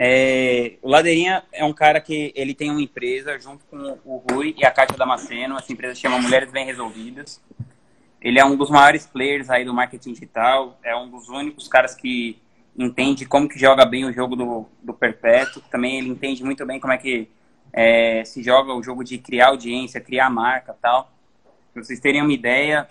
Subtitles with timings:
[0.00, 4.54] É, o Ladeirinha é um cara que ele tem uma empresa junto com o Rui
[4.56, 5.58] e a Cátia Damasceno.
[5.58, 7.42] Essa empresa chama Mulheres Bem Resolvidas.
[8.22, 10.78] Ele é um dos maiores players aí do marketing digital.
[10.84, 12.40] É um dos únicos caras que
[12.78, 15.60] entende como que joga bem o jogo do, do perpétuo.
[15.68, 17.28] Também ele entende muito bem como é que
[17.72, 21.10] é, se joga o jogo de criar audiência, criar marca tal.
[21.74, 22.88] Pra vocês terem uma ideia,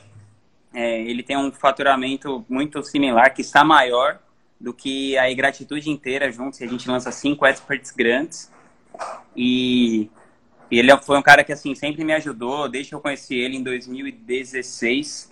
[0.73, 4.19] é, ele tem um faturamento muito similar, que está maior
[4.59, 6.61] do que a Gratitude inteira juntos.
[6.61, 8.51] A gente lança cinco experts grandes.
[9.35, 10.09] E,
[10.71, 13.57] e ele foi um cara que assim sempre me ajudou, desde que eu conheci ele
[13.57, 15.31] em 2016.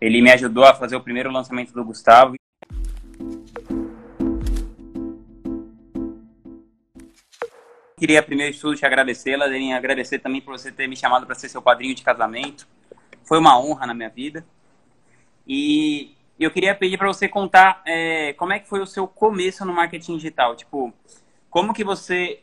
[0.00, 2.34] Ele me ajudou a fazer o primeiro lançamento do Gustavo.
[7.96, 11.34] Queria primeiro de tudo te agradecer, Ladeirinha, agradecer também por você ter me chamado para
[11.34, 12.66] ser seu padrinho de casamento.
[13.22, 14.44] Foi uma honra na minha vida.
[15.46, 19.64] E eu queria pedir para você contar é, como é que foi o seu começo
[19.64, 20.56] no marketing digital.
[20.56, 20.92] Tipo,
[21.48, 22.40] como que você...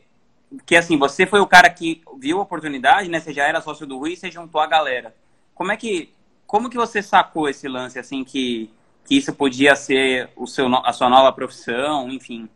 [0.64, 3.20] Que assim, você foi o cara que viu a oportunidade, né?
[3.20, 5.14] Você já era sócio do Rui e você juntou a galera.
[5.54, 6.12] Como é que...
[6.46, 8.70] Como que você sacou esse lance, assim, que,
[9.06, 12.48] que isso podia ser o seu, a sua nova profissão, enfim,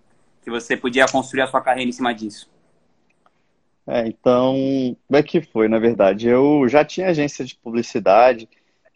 [0.42, 2.50] que você podia construir a sua carreira em cima disso?
[3.86, 4.54] É, então,
[5.06, 6.28] como é que foi, na verdade?
[6.28, 8.48] Eu já tinha agência de publicidade.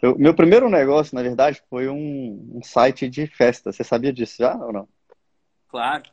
[0.03, 3.71] Eu, meu primeiro negócio, na verdade, foi um, um, site de festa.
[3.71, 4.89] Você sabia disso já ou não?
[5.69, 6.05] Claro.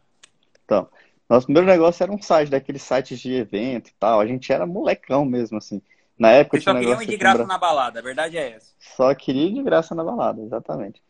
[0.65, 0.89] Então,
[1.29, 4.19] nosso primeiro negócio era um site, daqueles sites de evento e tal.
[4.19, 5.81] A gente era molecão mesmo, assim.
[6.19, 8.73] Na época Você só queria ir de graça na balada, a verdade é essa.
[8.79, 11.01] Só queria ir de graça na balada, exatamente.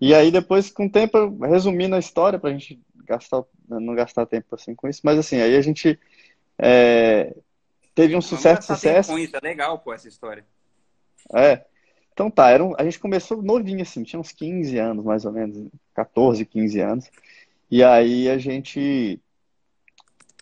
[0.00, 4.54] E aí depois, com o tempo, resumindo a história, pra gente gastar, não gastar tempo
[4.54, 5.98] assim com isso, mas assim, aí a gente
[6.58, 7.34] é,
[7.94, 9.10] teve um sucesso, sucesso.
[9.10, 10.44] Com isso, é legal, pô, essa história.
[11.34, 11.64] É.
[12.16, 15.32] Então tá, era um, a gente começou novinho assim, tinha uns 15 anos mais ou
[15.32, 17.10] menos, 14, 15 anos.
[17.70, 19.20] E aí a gente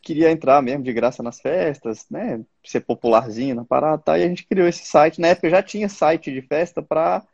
[0.00, 2.44] queria entrar mesmo de graça nas festas, né?
[2.64, 4.16] Ser popularzinho na parada, tá?
[4.16, 5.20] E a gente criou esse site.
[5.20, 7.24] Na época já tinha site de festa para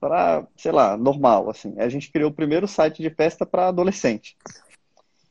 [0.00, 1.76] para, sei lá, normal assim.
[1.78, 4.36] A gente criou o primeiro site de festa para adolescente.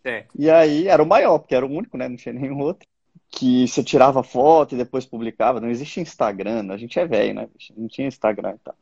[0.02, 0.28] É.
[0.34, 2.08] E aí era o maior, porque era o único, né?
[2.08, 2.88] Não tinha nenhum outro.
[3.36, 5.60] Que você tirava foto e depois publicava.
[5.60, 7.50] Não existia Instagram, a gente é velho, né?
[7.76, 8.76] Não tinha Instagram e tal.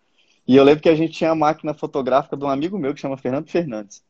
[0.47, 2.99] E eu lembro que a gente tinha a máquina fotográfica de um amigo meu que
[2.99, 4.03] chama Fernando Fernandes.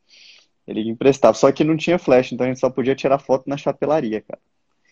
[0.65, 3.57] Ele emprestava, só que não tinha flash, então a gente só podia tirar foto na
[3.57, 4.39] chapelaria, cara.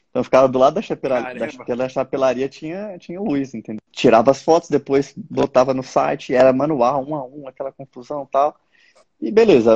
[0.10, 3.82] Então ficava do lado da chapelaria, da, da chapelaria tinha, tinha luz, entendeu?
[3.92, 8.32] Tirava as fotos, depois botava no site, era manual, um a um, aquela confusão e
[8.32, 8.56] tal.
[9.22, 9.76] E beleza,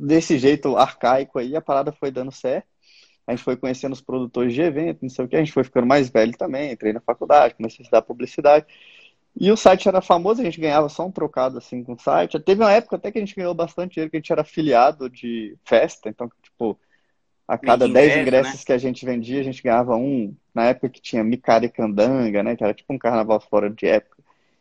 [0.00, 2.66] desse jeito arcaico aí, a parada foi dando certo.
[3.28, 5.62] A gente foi conhecendo os produtores de evento, não sei o que, a gente foi
[5.62, 8.64] ficando mais velho também, entrei na faculdade, comecei a estudar publicidade.
[9.38, 12.40] E o site era famoso, a gente ganhava só um trocado assim com o site.
[12.40, 15.10] Teve uma época até que a gente ganhou bastante dinheiro, que a gente era afiliado
[15.10, 16.80] de festa, então, tipo,
[17.46, 18.60] a cada 10 ingressos né?
[18.64, 22.42] que a gente vendia, a gente ganhava um, na época que tinha Micari e Candanga,
[22.42, 24.16] né, que era tipo um carnaval fora de época.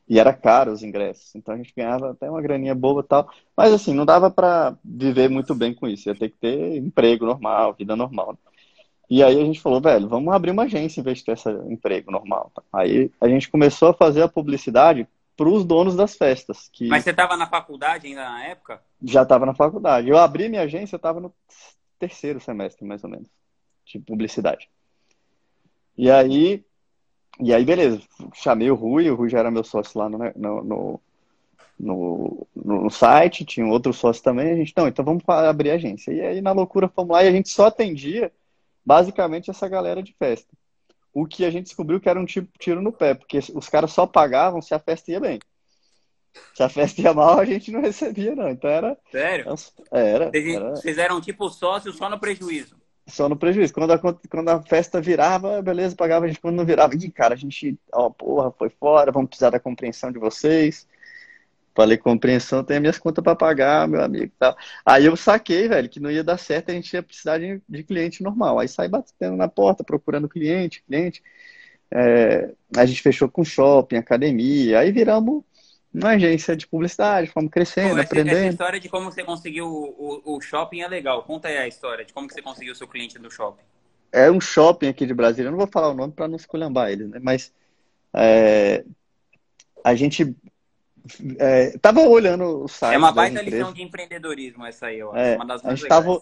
[0.10, 3.30] E era caro os ingressos, então a gente ganhava até uma graninha boa e tal.
[3.56, 7.26] Mas assim, não dava para viver muito bem com isso, ia ter que ter emprego
[7.26, 8.34] normal, vida normal.
[8.34, 8.57] Né?
[9.10, 11.50] E aí a gente falou, velho, vamos abrir uma agência em vez de ter esse
[11.70, 12.52] emprego normal.
[12.54, 12.62] Tá?
[12.74, 16.70] Aí a gente começou a fazer a publicidade para os donos das festas.
[16.74, 16.88] Que...
[16.88, 18.82] Mas você estava na faculdade ainda na época?
[19.02, 20.10] Já estava na faculdade.
[20.10, 21.34] Eu abri minha agência, eu estava no
[21.98, 23.28] terceiro semestre, mais ou menos,
[23.86, 24.70] de publicidade.
[25.98, 26.66] E aí
[27.40, 28.02] e aí, beleza,
[28.34, 31.02] chamei o Rui, o Rui já era meu sócio lá no, no, no,
[31.80, 36.12] no, no site, tinha outro sócio também, a gente, não, então vamos abrir a agência.
[36.12, 38.32] E aí, na loucura, fomos lá e a gente só atendia,
[38.88, 40.48] basicamente, essa galera de festa.
[41.14, 43.92] O que a gente descobriu que era um tipo tiro no pé, porque os caras
[43.92, 45.40] só pagavam se a festa ia bem.
[46.56, 48.48] Se a festa ia mal, a gente não recebia, não.
[48.48, 48.98] Então era.
[49.12, 49.46] Sério?
[49.92, 50.30] Era.
[50.70, 52.78] Vocês eram tipo sócios só no prejuízo.
[53.06, 53.74] Só no prejuízo.
[53.74, 56.40] Quando a, quando a festa virava, beleza, pagava a gente.
[56.40, 60.14] Quando não virava, ih, cara, a gente, ó, porra, foi fora, vamos precisar da compreensão
[60.14, 60.88] de vocês.
[61.78, 64.34] Falei, compreensão, tem as minhas contas para pagar, meu amigo.
[64.40, 64.58] Tal.
[64.84, 67.84] Aí eu saquei, velho, que não ia dar certo, a gente ia precisar de, de
[67.84, 68.58] cliente normal.
[68.58, 71.22] Aí sai batendo na porta, procurando cliente, cliente.
[71.92, 75.44] É, a gente fechou com shopping, academia, aí viramos
[75.94, 78.38] uma agência de publicidade, fomos crescendo, essa, aprendendo.
[78.38, 81.22] Essa história de como você conseguiu o, o, o, shopping é legal.
[81.26, 83.62] Conta aí a história de como você conseguiu o seu cliente do shopping.
[84.12, 86.90] É um shopping aqui de Brasília, eu não vou falar o nome para não esculhambar
[86.90, 87.20] eles, né?
[87.22, 87.54] Mas
[88.16, 88.84] é,
[89.84, 90.36] a gente
[91.40, 92.96] é, tava olhando o site.
[92.96, 95.20] É uma baita lição de empreendedorismo essa aí, eu acho.
[95.20, 96.22] É, uma das a gente tava,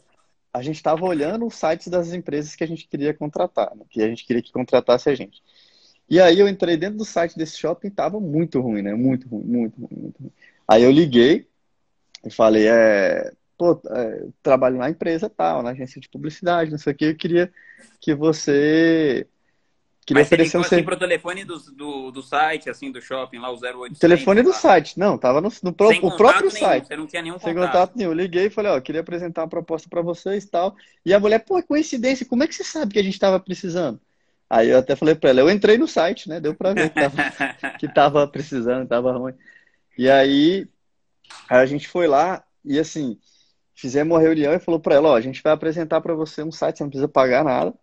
[0.54, 3.86] a gente estava olhando os sites das empresas que a gente queria contratar, né?
[3.90, 5.42] que a gente queria que contratasse a gente.
[6.10, 8.94] E aí eu entrei dentro do site desse shopping, tava muito ruim, né?
[8.94, 10.32] Muito ruim, muito ruim, muito ruim.
[10.68, 11.48] Aí eu liguei
[12.24, 16.94] e falei, é, pô, é, trabalho na empresa tal, na agência de publicidade, não sei
[16.94, 17.52] o que, eu queria
[18.00, 19.28] que você
[20.06, 23.02] Queria Mas oferecer você ligou, um assim, pro telefone do, do, do, site, assim, do
[23.02, 23.98] shopping, lá o 0800.
[23.98, 24.56] Telefone do lá.
[24.56, 26.88] site, não, tava no, no pro, o próprio nenhum, site.
[26.88, 27.72] Você não tinha nenhum Sem contato.
[27.72, 28.14] contato nenhum.
[28.14, 30.76] Liguei e falei, ó, queria apresentar uma proposta para vocês e tal.
[31.04, 34.00] E a mulher, pô, coincidência, como é que você sabe que a gente tava precisando?
[34.48, 36.40] Aí eu até falei para ela, eu entrei no site, né?
[36.40, 37.18] Deu para ver que tava,
[37.80, 39.34] que tava precisando, tava ruim.
[39.98, 40.68] E aí,
[41.50, 43.18] aí a gente foi lá e assim,
[43.74, 46.52] fizemos uma reunião e falou para ela, ó, a gente vai apresentar para você um
[46.52, 47.74] site, você não precisa pagar nada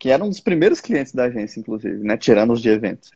[0.00, 2.16] que era um dos primeiros clientes da agência, inclusive, né?
[2.16, 3.10] Tirando os de eventos.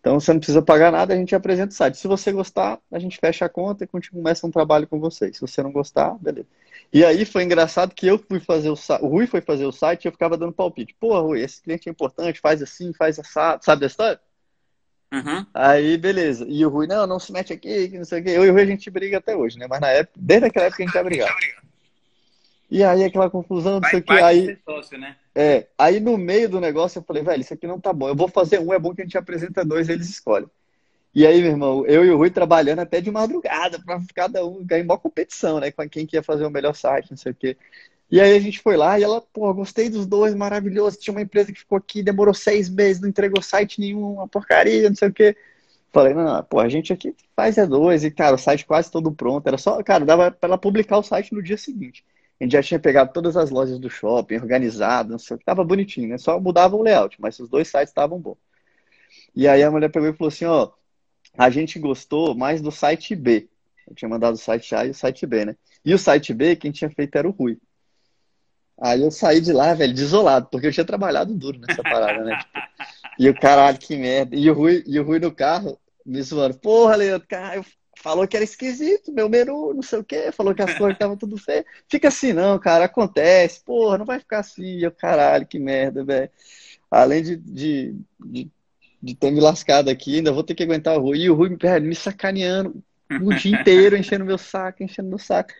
[0.00, 1.98] Então você não precisa pagar nada, a gente apresenta o site.
[1.98, 5.36] Se você gostar, a gente fecha a conta e começa um trabalho com vocês.
[5.36, 6.48] Se você não gostar, beleza.
[6.90, 9.72] E aí foi engraçado que eu fui fazer o site, o Rui foi fazer o
[9.72, 10.96] site e eu ficava dando palpite.
[10.98, 14.20] Pô, Rui, esse cliente é importante, faz assim, faz assado, sabe da história?
[15.12, 15.44] Uhum.
[15.52, 16.46] Aí, beleza.
[16.48, 18.30] E o Rui, não, não se mete aqui, que não sei o quê.
[18.30, 19.66] Eu e o Rui a gente briga até hoje, né?
[19.68, 21.36] Mas na época, desde aquela época a gente ia brigar.
[22.72, 24.12] E aí aquela confusão, não sei o que.
[24.14, 25.14] Aí, sócio, né?
[25.34, 28.08] é, aí no meio do negócio eu falei, velho, isso aqui não tá bom.
[28.08, 30.48] Eu vou fazer um, é bom que a gente apresenta dois, eles escolhem.
[31.14, 34.64] E aí, meu irmão, eu e o Rui trabalhando até de madrugada para cada um
[34.64, 35.70] ganhar uma competição, né?
[35.70, 37.58] Com quem que ia fazer o melhor site, não sei o quê.
[38.10, 40.98] E aí a gente foi lá e ela, pô, gostei dos dois, maravilhoso.
[40.98, 44.88] Tinha uma empresa que ficou aqui, demorou seis meses, não entregou site nenhum, uma porcaria,
[44.88, 45.36] não sei o quê.
[45.92, 49.12] Falei, não, pô, a gente aqui faz é dois, e cara, o site quase todo
[49.12, 49.46] pronto.
[49.46, 52.02] Era só, cara, dava para ela publicar o site no dia seguinte.
[52.42, 55.44] A gente já tinha pegado todas as lojas do shopping, organizado, não sei o que,
[55.44, 56.18] tava bonitinho, né?
[56.18, 58.36] Só mudava o layout, mas os dois sites estavam bons.
[59.32, 60.72] E aí a mulher pegou e falou assim, ó,
[61.38, 63.48] a gente gostou mais do site B.
[63.88, 65.56] Eu tinha mandado o site A e o site B, né?
[65.84, 67.58] E o site B, quem tinha feito era o Rui.
[68.76, 72.38] Aí eu saí de lá, velho, desolado, porque eu tinha trabalhado duro nessa parada, né?
[72.38, 72.58] Tipo,
[73.20, 74.34] e o caralho, que merda.
[74.34, 77.64] E o Rui, e o Rui no carro, me zoando, porra, Leandro, cara, eu
[78.02, 81.16] falou que era esquisito, meu menu, não sei o quê, falou que as cores estavam
[81.16, 81.64] tudo feio.
[81.88, 86.28] Fica assim, não, cara, acontece, porra, não vai ficar assim, eu, caralho, que merda, velho.
[86.90, 88.50] Além de, de, de,
[89.00, 91.18] de, ter me lascado aqui, ainda vou ter que aguentar o Rui.
[91.20, 92.82] E o Rui velho, me sacaneando
[93.22, 95.52] o dia inteiro, enchendo meu saco, enchendo meu saco.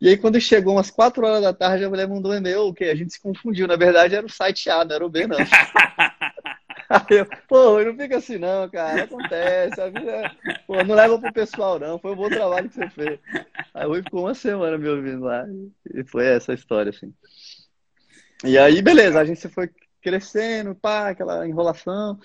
[0.00, 2.72] E aí, quando chegou umas 4 horas da tarde, a mulher mandou um e-mail, o
[2.72, 3.66] que a gente se confundiu.
[3.66, 5.36] Na verdade, era o site A, não era o B, não.
[7.08, 11.78] Eu, pô, não fica assim não, cara, acontece, a vida, pô, não leva pro pessoal
[11.78, 13.20] não, foi um bom trabalho que você fez.
[13.72, 15.46] Aí o Rui ficou uma semana me ouvindo lá,
[15.94, 17.14] e foi essa história, assim.
[18.42, 19.70] E aí, beleza, a gente foi
[20.02, 22.18] crescendo, pá, aquela enrolação,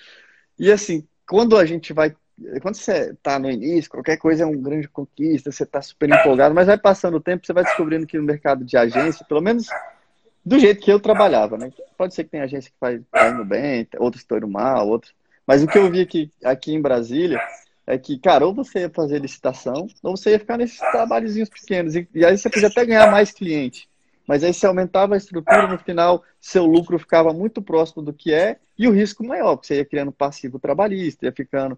[0.58, 2.16] e assim, quando a gente vai
[2.62, 6.54] quando você está no início, qualquer coisa é uma grande conquista, você está super empolgado,
[6.54, 9.68] mas vai passando o tempo, você vai descobrindo que no mercado de agência, pelo menos
[10.46, 11.72] do jeito que eu trabalhava, né?
[11.98, 15.14] Pode ser que tenha agência que faz tá indo bem, outros estão indo mal, outros.
[15.48, 17.40] Mas o que eu vi aqui, aqui em Brasília
[17.88, 21.96] é que, cara, ou você ia fazer licitação, ou você ia ficar nesses trabalhozinhos pequenos.
[21.96, 23.90] E, e aí você podia até ganhar mais cliente.
[24.28, 28.34] Mas aí você aumentava a estrutura, no final seu lucro ficava muito próximo do que
[28.34, 31.78] é, e o risco maior, porque você ia criando passivo trabalhista, ia ficando.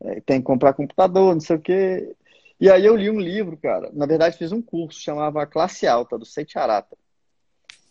[0.00, 2.14] É, tem que comprar computador, não sei o quê.
[2.60, 3.90] E aí eu li um livro, cara.
[3.92, 6.96] Na verdade, fiz um curso, chamava Classe Alta, do Seiichi Arata.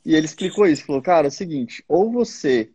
[0.06, 2.72] E ele explicou isso, falou, cara, é o seguinte, ou você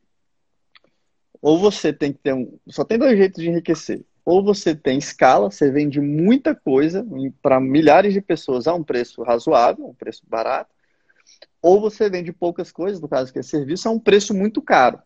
[1.40, 4.04] ou você tem que ter um, só tem dois jeitos de enriquecer.
[4.24, 7.06] Ou você tem escala, você vende muita coisa
[7.40, 10.70] para milhares de pessoas a um preço razoável, um preço barato,
[11.62, 15.00] ou você vende poucas coisas, no caso que é serviço, a um preço muito caro.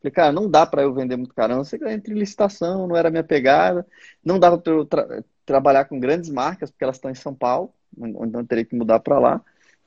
[0.00, 1.54] Falei, cara, não dá para eu vender muito caro.
[1.54, 3.86] Não sei que entre licitação, não era minha pegada.
[4.24, 7.72] Não dava para eu tra trabalhar com grandes marcas, porque elas estão em São Paulo,
[7.96, 9.40] onde eu teria que mudar para lá.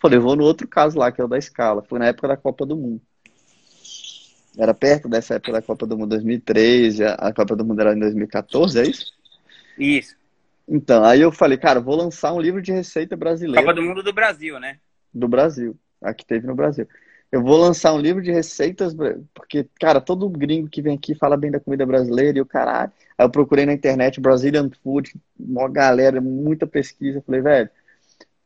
[0.05, 1.81] Falei, vou no outro caso lá, que é o da escala.
[1.81, 3.01] Foi na época da Copa do Mundo.
[4.55, 7.99] Era perto dessa época da Copa do Mundo 2013, a Copa do Mundo era em
[7.99, 9.13] 2014, é isso?
[9.79, 10.15] Isso.
[10.69, 13.59] Então, aí eu falei, cara, vou lançar um livro de receita brasileira.
[13.59, 14.77] Copa do Mundo do Brasil, né?
[15.11, 15.75] Do Brasil.
[15.99, 16.87] Aqui teve no Brasil.
[17.31, 18.95] Eu vou lançar um livro de receitas,
[19.33, 22.91] porque, cara, todo gringo que vem aqui fala bem da comida brasileira e o caralho.
[23.17, 27.23] Aí eu procurei na internet Brazilian Food, uma galera, muita pesquisa.
[27.25, 27.69] Falei, velho,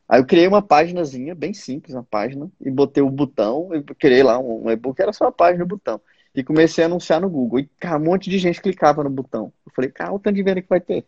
[0.09, 4.23] Aí eu criei uma páginazinha, bem simples, uma página, e botei o botão, eu criei
[4.23, 6.01] lá um, e-book, era só a página e o botão.
[6.33, 7.59] E comecei a anunciar no Google.
[7.59, 9.53] E, cara, um monte de gente clicava no botão.
[9.63, 11.05] Eu falei, cara, o tanto de venda que vai ter.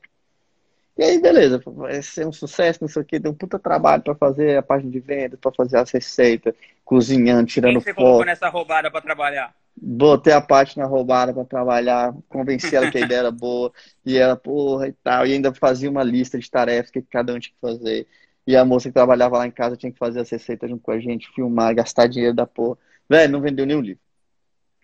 [0.96, 4.04] E aí, beleza, vai ser um sucesso, não sei o que, deu um puta trabalho
[4.04, 6.54] para fazer a página de venda, para fazer as receitas,
[6.86, 8.04] cozinhando, tirando Quem você foto.
[8.04, 9.56] colocou nessa roubada para trabalhar?
[9.76, 13.72] Botei a página roubada para trabalhar, convenci ela que a ideia era boa,
[14.06, 17.40] e ela, porra, e tal, e ainda fazia uma lista de tarefas que cada um
[17.40, 18.06] tinha que fazer.
[18.46, 20.92] E a moça que trabalhava lá em casa tinha que fazer as receitas junto com
[20.92, 22.78] a gente, filmar, gastar dinheiro da porra.
[23.08, 24.02] Velho, não vendeu nenhum livro.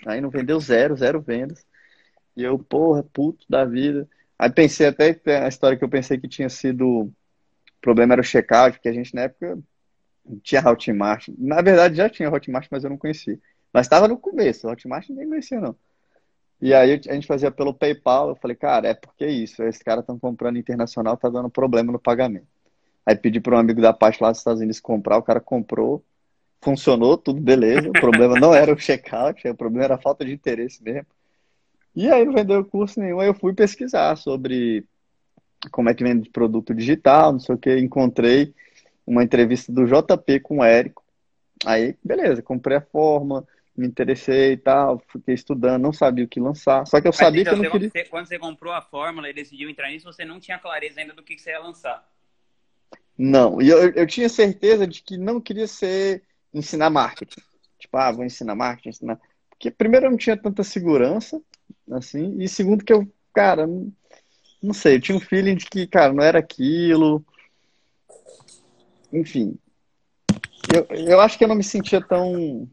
[0.05, 1.65] Aí não vendeu zero, zero vendas.
[2.35, 4.07] E eu, porra, puto da vida.
[4.37, 7.11] Aí pensei até a história que eu pensei que tinha sido
[7.81, 9.57] problema era o checkout, porque a gente na época
[10.43, 11.29] tinha Hotmart.
[11.37, 13.39] Na verdade já tinha Hotmart, mas eu não conhecia.
[13.73, 15.75] Mas estava no começo, Hotmart ninguém conhecia não.
[16.61, 20.03] E aí a gente fazia pelo PayPal, eu falei, cara, é porque isso, esses caras
[20.03, 22.47] estão comprando internacional, tá dando problema no pagamento.
[23.07, 26.03] Aí pedi para um amigo da parte lá dos Estados Unidos comprar, o cara comprou,
[26.61, 27.87] funcionou, tudo beleza.
[27.87, 31.07] O problema não era o checkout, o problema era a falta de interesse mesmo.
[31.95, 34.83] E aí não vendeu curso nenhum, aí eu fui pesquisar sobre
[35.71, 38.53] como é que vende produto digital, não sei o que, encontrei
[39.05, 41.01] uma entrevista do JP com o Érico.
[41.65, 46.41] Aí, beleza, comprei a forma, me interessei e tal, fiquei estudando, não sabia o que
[46.41, 46.85] lançar.
[46.85, 48.09] Só que eu sabia então, que eu não queria.
[48.09, 51.23] quando você comprou a fórmula e decidiu entrar nisso, você não tinha clareza ainda do
[51.23, 52.05] que você ia lançar.
[53.17, 57.41] Não, e eu, eu tinha certeza de que não queria ser ensinar marketing.
[57.79, 59.19] Tipo, ah, vou ensinar marketing, ensinar.
[59.49, 61.41] Porque primeiro eu não tinha tanta segurança,
[61.91, 63.91] assim, e segundo que eu, cara, não,
[64.61, 67.25] não sei, eu tinha um feeling de que, cara, não era aquilo.
[69.11, 69.57] Enfim.
[70.73, 72.69] Eu, eu acho que eu não me sentia tão.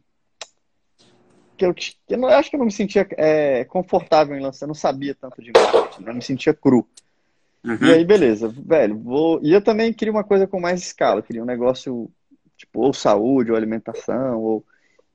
[1.57, 1.75] Que eu,
[2.09, 4.75] eu, não, eu acho que eu não me sentia é, confortável em lançar, eu não
[4.75, 6.87] sabia tanto de marketing, eu me sentia cru.
[7.65, 7.79] Uhum.
[7.81, 9.41] E aí, beleza, velho, vou.
[9.43, 12.11] E eu também queria uma coisa com mais escala, eu queria um negócio,
[12.57, 14.65] tipo, ou saúde, ou alimentação, ou.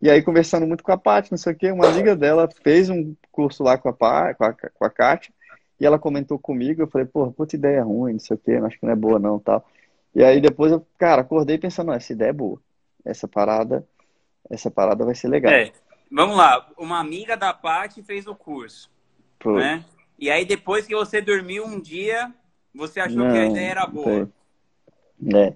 [0.02, 2.90] E aí, conversando muito com a Paty, não sei o quê, uma amiga dela fez
[2.90, 5.32] um curso lá com a, Pá, com a, com a Kátia,
[5.80, 8.80] e ela comentou comigo, eu falei, pô, puta ideia ruim, não sei o quê, acho
[8.80, 9.66] que não é boa não, tal.
[10.16, 12.60] E aí depois eu, cara, acordei pensando, essa ideia é boa.
[13.06, 13.86] Essa parada,
[14.50, 15.52] essa parada vai ser legal.
[15.52, 15.72] É,
[16.12, 18.90] vamos lá, uma amiga da Paty fez o curso,
[19.40, 19.62] Foi.
[19.62, 19.86] né?
[20.18, 22.34] E aí depois que você dormiu um dia,
[22.74, 24.30] você achou não, que a ideia era boa.
[25.36, 25.54] É.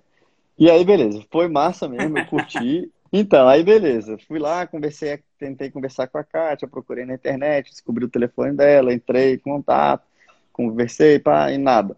[0.58, 2.92] E aí, beleza, foi massa mesmo, eu curti.
[3.12, 8.06] então, aí beleza, fui lá, conversei, tentei conversar com a Kátia, procurei na internet, descobri
[8.06, 10.04] o telefone dela, entrei em contato,
[10.52, 11.96] conversei, pá, e nada.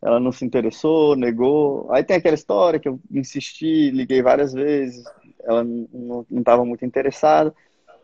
[0.00, 1.90] Ela não se interessou, negou.
[1.90, 5.04] Aí tem aquela história que eu insisti, liguei várias vezes,
[5.42, 7.54] ela não estava muito interessada.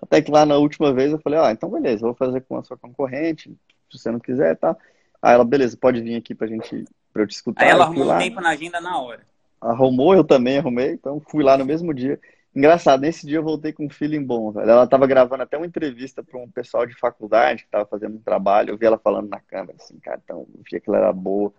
[0.03, 2.65] Até que lá na última vez eu falei, ah, então beleza, vou fazer com a
[2.65, 3.51] sua concorrente,
[3.91, 4.77] se você não quiser, tá?
[5.23, 7.65] Aí ela, beleza, pode vir aqui pra gente, pra eu te escutar.
[7.65, 8.17] Aí ela arrumou lá.
[8.17, 9.27] um tempo na agenda na hora.
[9.61, 12.19] Arrumou, eu também arrumei, então fui lá no mesmo dia.
[12.55, 14.69] Engraçado, nesse dia eu voltei com um feeling bom, velho.
[14.69, 18.23] Ela tava gravando até uma entrevista para um pessoal de faculdade que tava fazendo um
[18.23, 18.71] trabalho.
[18.71, 21.53] Eu vi ela falando na câmera, assim, cara, então eu via que ela era boa.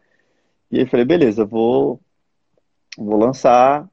[0.70, 2.02] E aí falei, beleza, vou,
[2.98, 3.88] vou lançar,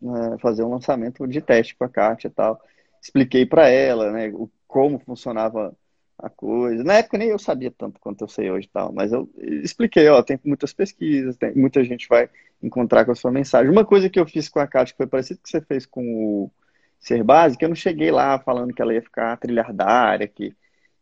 [0.00, 2.60] né, fazer um lançamento de teste com a Kátia e tal.
[3.02, 4.32] Expliquei para ela, né,
[4.66, 5.74] como funcionava
[6.22, 6.84] a coisa.
[6.84, 10.08] Na época nem eu sabia tanto quanto eu sei hoje e tal, mas eu expliquei,
[10.08, 12.28] ó, tem muitas pesquisas, tem, muita gente vai
[12.62, 13.70] encontrar com a sua mensagem.
[13.70, 15.86] Uma coisa que eu fiz com a Kátia que foi parecido com que você fez
[15.86, 16.50] com o
[16.98, 20.54] Ser Básico, eu não cheguei lá falando que ela ia ficar trilhardária, que,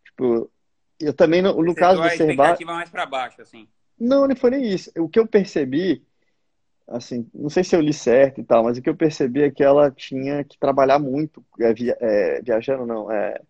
[0.04, 0.48] tipo,
[1.00, 2.70] eu também, no, no caso do Ser Básico...
[2.70, 3.68] mais para baixo, assim.
[3.98, 4.92] Não, não foi nem isso.
[4.96, 6.04] O que eu percebi,
[6.87, 9.50] assim, não sei se eu li certo e tal, mas o que eu percebi é
[9.50, 13.40] que ela tinha que trabalhar muito, é, via, é, viajando não, é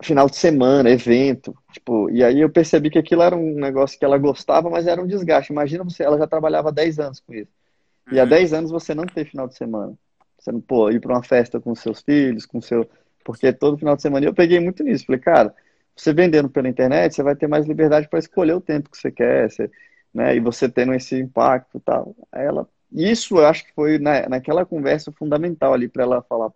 [0.00, 4.04] final de semana, evento, tipo, e aí eu percebi que aquilo era um negócio que
[4.04, 5.52] ela gostava, mas era um desgaste.
[5.52, 7.50] Imagina você, ela já trabalhava 10 anos com isso.
[8.10, 8.58] E há 10 uhum.
[8.58, 9.94] anos você não tem final de semana.
[10.38, 12.88] Você não, pô, ir para uma festa com seus filhos, com seu.
[13.24, 15.06] Porque todo final de semana eu peguei muito nisso.
[15.06, 15.54] Falei, cara,
[15.94, 19.10] você vendendo pela internet, você vai ter mais liberdade para escolher o tempo que você
[19.12, 19.70] quer, você,
[20.12, 20.34] né?
[20.34, 22.16] E você tendo esse impacto e tal.
[22.32, 22.68] Aí ela.
[22.90, 26.52] Isso eu acho que foi na, naquela conversa fundamental ali para ela falar,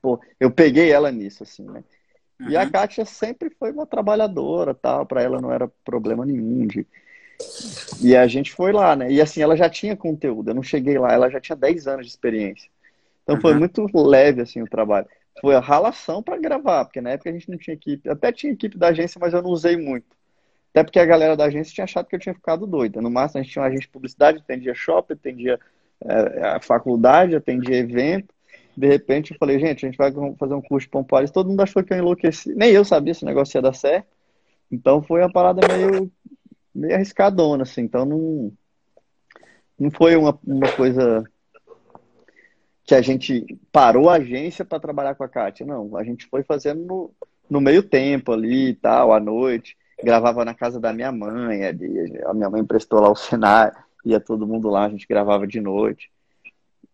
[0.00, 1.84] pô, eu peguei ela nisso, assim, né?
[2.40, 2.50] Uhum.
[2.50, 2.70] E a uhum.
[2.70, 6.86] Kátia sempre foi uma trabalhadora, tal, para ela não era problema nenhum de...
[8.00, 9.10] E a gente foi lá, né?
[9.10, 12.06] E assim, ela já tinha conteúdo, eu não cheguei lá, ela já tinha 10 anos
[12.06, 12.68] de experiência.
[13.22, 13.40] Então uhum.
[13.40, 15.08] foi muito leve assim o trabalho.
[15.40, 18.52] Foi a ralação para gravar, porque na época a gente não tinha equipe, até tinha
[18.52, 20.06] equipe da agência, mas eu não usei muito.
[20.70, 23.00] Até porque a galera da agência tinha achado que eu tinha ficado doida.
[23.00, 25.58] No máximo a gente tinha uma agente de publicidade, atendia shopping, atendia
[26.04, 28.33] é, a faculdade, atendia evento
[28.76, 31.30] de repente eu falei, gente, a gente vai fazer um curso de Pompoares.
[31.30, 32.54] Todo mundo achou que eu enlouqueci.
[32.54, 34.08] Nem eu sabia se o negócio ia dar certo.
[34.70, 36.10] Então foi uma parada meio,
[36.74, 37.82] meio arriscadona, assim.
[37.82, 38.52] Então não,
[39.78, 41.24] não foi uma, uma coisa
[42.84, 45.64] que a gente parou a agência para trabalhar com a Kátia.
[45.64, 47.10] Não, a gente foi fazendo no,
[47.48, 49.76] no meio tempo ali e tal, à noite.
[50.02, 51.60] Gravava na casa da minha mãe,
[52.26, 55.60] a minha mãe emprestou lá o cenário, ia todo mundo lá, a gente gravava de
[55.60, 56.10] noite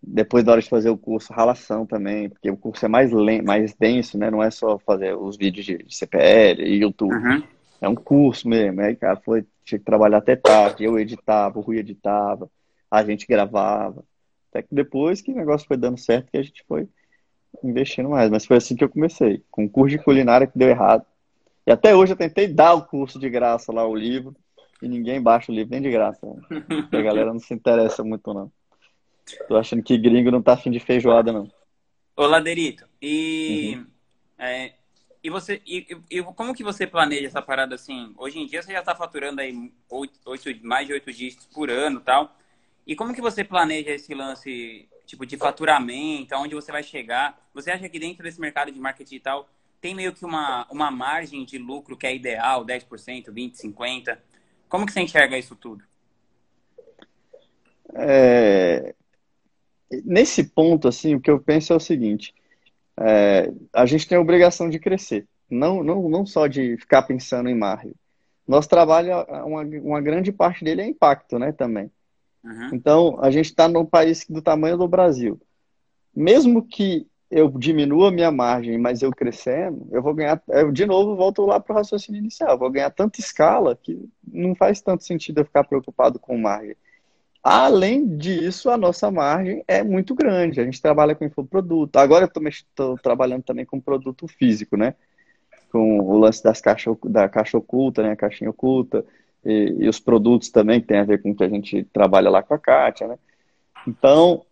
[0.02, 3.10] depois da hora de fazer o curso, ralação também, porque o curso é mais,
[3.44, 4.30] mais denso, né?
[4.30, 7.14] Não é só fazer os vídeos de, de CPL e YouTube.
[7.14, 7.42] Uhum.
[7.80, 8.80] É um curso mesmo.
[8.80, 10.84] Aí, cara, foi, tinha que trabalhar até tarde.
[10.84, 12.50] Eu editava, o Rui editava,
[12.90, 14.02] a gente gravava.
[14.50, 16.88] Até que depois que o negócio foi dando certo, que a gente foi
[17.62, 18.30] investindo mais.
[18.30, 21.04] Mas foi assim que eu comecei, com um curso de culinária que deu errado.
[21.66, 24.34] E até hoje eu tentei dar o curso de graça lá, o livro.
[24.82, 26.26] e ninguém baixa o livro nem de graça.
[26.26, 26.40] Né?
[26.90, 28.50] a galera não se interessa muito, não.
[29.48, 31.50] Tô achando que gringo não tá afim de feijoada, não.
[32.16, 33.86] Ô, Laderito, e, uhum.
[34.38, 34.72] é,
[35.22, 38.12] e você e, e, como que você planeja essa parada assim?
[38.16, 41.70] Hoje em dia você já está faturando aí 8, 8, mais de oito dígitos por
[41.70, 42.36] ano tal.
[42.86, 47.38] E como que você planeja esse lance tipo de faturamento, aonde você vai chegar?
[47.52, 49.48] Você acha que dentro desse mercado de marketing digital
[49.80, 54.18] tem meio que uma, uma margem de lucro que é ideal, 10%, 20%, 50%?
[54.68, 55.82] Como que você enxerga isso tudo?
[57.94, 58.94] É,
[60.04, 62.34] nesse ponto, assim, o que eu penso é o seguinte:
[62.98, 67.48] é, a gente tem a obrigação de crescer, não, não, não só de ficar pensando
[67.48, 67.94] em margem.
[68.46, 69.12] Nosso trabalho,
[69.46, 71.90] uma, uma grande parte dele é impacto, né, também.
[72.42, 72.70] Uhum.
[72.72, 75.40] Então, a gente está num país do tamanho do Brasil.
[76.14, 80.42] Mesmo que eu diminua a minha margem, mas eu crescendo, eu vou ganhar.
[80.48, 82.50] Eu, de novo, volto lá para o raciocínio inicial.
[82.50, 86.74] Eu vou ganhar tanta escala que não faz tanto sentido eu ficar preocupado com margem.
[87.42, 90.60] Além disso, a nossa margem é muito grande.
[90.60, 91.98] A gente trabalha com infoproduto.
[91.98, 94.94] Agora eu estou trabalhando também com produto físico, né?
[95.72, 98.12] Com o lance das caixa, da caixa oculta, né?
[98.12, 99.04] A caixinha oculta.
[99.44, 102.28] E, e, os produtos também que tem a ver com o que a gente trabalha
[102.28, 103.18] lá com a Kátia, né?
[103.86, 104.44] Então,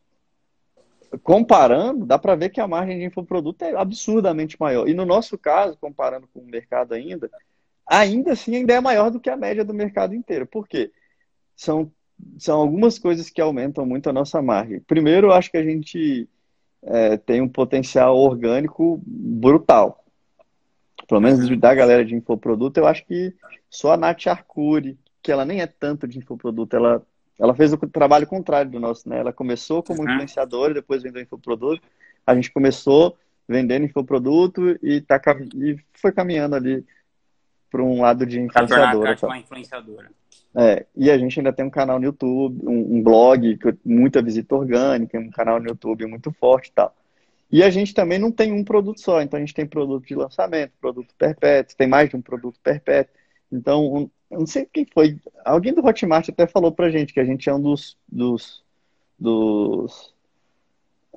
[1.23, 4.89] comparando, dá para ver que a margem de infoproduto é absurdamente maior.
[4.89, 7.31] E no nosso caso, comparando com o mercado ainda,
[7.87, 10.47] ainda assim ainda é maior do que a média do mercado inteiro.
[10.47, 10.91] Por quê?
[11.55, 11.93] São
[12.39, 14.81] são algumas coisas que aumentam muito a nossa margem.
[14.81, 16.29] Primeiro, eu acho que a gente
[16.83, 20.05] é, tem um potencial orgânico brutal.
[21.07, 23.35] Pelo menos da galera de infoproduto, eu acho que
[23.71, 27.03] só a Nath Arcuri, que ela nem é tanto de infoproduto, ela,
[27.39, 29.19] ela fez o trabalho contrário do nosso, né?
[29.19, 30.11] Ela começou como uhum.
[30.11, 31.83] influenciadora, depois vendeu infoproduto.
[32.27, 33.17] A gente começou
[33.49, 35.21] vendendo infoproduto e, tá,
[35.57, 36.85] e foi caminhando ali
[37.71, 39.17] para um lado de influenciadora.
[39.17, 39.27] Tá?
[39.27, 40.11] Uma influenciadora.
[40.57, 44.55] É, e a gente ainda tem um canal no YouTube, um, um blog muita visita
[44.55, 46.95] orgânica, um canal no YouTube muito forte e tal.
[47.51, 50.15] E a gente também não tem um produto só, então a gente tem produto de
[50.15, 53.15] lançamento, produto perpétuo, tem mais de um produto perpétuo.
[53.51, 57.25] Então, eu não sei quem foi, alguém do Hotmart até falou pra gente que a
[57.25, 58.63] gente é um dos, dos,
[59.19, 60.15] dos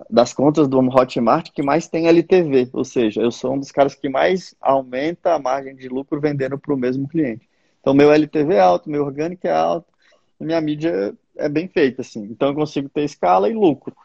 [0.09, 3.93] das contas do Hotmart que mais tem LTV, ou seja, eu sou um dos caras
[3.93, 7.50] que mais aumenta a margem de lucro vendendo para o mesmo cliente.
[7.81, 9.91] Então, meu LTV é alto, meu orgânico é alto,
[10.39, 12.23] minha mídia é bem feita, assim.
[12.23, 13.95] Então, eu consigo ter escala e lucro.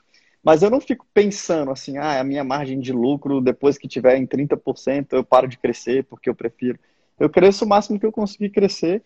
[0.43, 4.17] Mas eu não fico pensando assim, ah, a minha margem de lucro, depois que tiver
[4.17, 6.79] em 30%, eu paro de crescer porque eu prefiro.
[7.19, 9.03] Eu cresço o máximo que eu conseguir crescer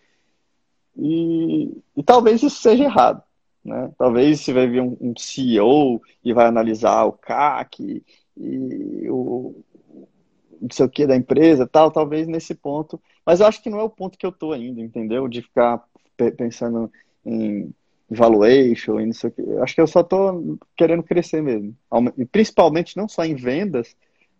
[0.96, 3.22] e, e talvez isso seja errado.
[3.64, 3.90] Né?
[3.96, 8.02] Talvez você vai vir um, um CEO e vai analisar o CAC
[8.37, 9.64] e, e o
[10.61, 13.00] não sei o que da empresa tal, talvez nesse ponto.
[13.31, 15.29] Mas eu acho que não é o ponto que eu tô ainda, entendeu?
[15.29, 15.85] De ficar
[16.37, 16.90] pensando
[17.25, 17.73] em
[18.11, 19.43] valuation e não sei o que.
[19.62, 21.73] Acho que eu só tô querendo crescer mesmo.
[22.19, 23.95] E principalmente não só em vendas,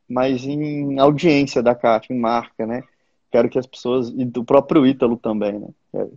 [0.09, 2.83] mas em audiência da CAT, em marca, né?
[3.31, 5.68] Quero que as pessoas, e do próprio Ítalo também, né?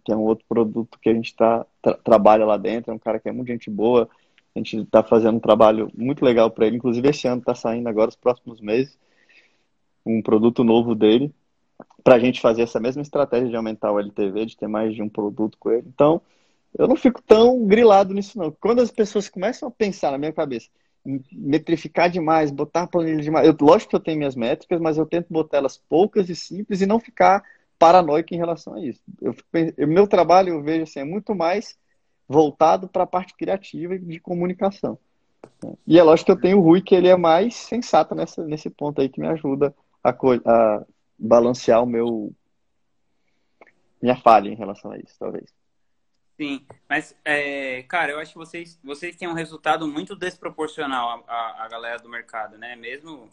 [0.04, 2.98] Que é um outro produto que a gente tá, tra trabalha lá dentro, é um
[2.98, 4.10] cara que é muito gente boa,
[4.56, 7.88] a gente está fazendo um trabalho muito legal para ele, inclusive esse ano está saindo
[7.88, 8.98] agora, os próximos meses,
[10.04, 11.32] um produto novo dele,
[12.04, 15.02] para a gente fazer essa mesma estratégia de aumentar o LTV, de ter mais de
[15.02, 15.88] um produto com ele.
[15.88, 16.22] Então,
[16.78, 18.52] eu não fico tão grilado nisso, não.
[18.52, 20.68] Quando as pessoas começam a pensar na minha cabeça,
[21.32, 23.48] metrificar demais, botar planilha demais.
[23.48, 26.82] Eu, lógico que eu tenho minhas métricas, mas eu tento botar elas poucas e simples
[26.82, 27.44] e não ficar
[27.78, 29.02] paranoico em relação a isso.
[29.22, 29.36] Eu,
[29.78, 31.78] eu meu trabalho, eu vejo assim, é muito mais
[32.28, 34.98] voltado para a parte criativa e de comunicação.
[35.86, 38.70] E é lógico que eu tenho o Rui, que ele é mais sensato nessa, nesse
[38.70, 40.12] ponto aí, que me ajuda a,
[40.46, 40.86] a
[41.24, 42.36] balancear o meu
[44.02, 45.46] minha falha em relação a isso, talvez.
[46.36, 51.64] Sim, mas, é, cara, eu acho que vocês, vocês têm um resultado muito desproporcional à,
[51.64, 52.76] à galera do mercado, né?
[52.76, 53.30] Mesmo,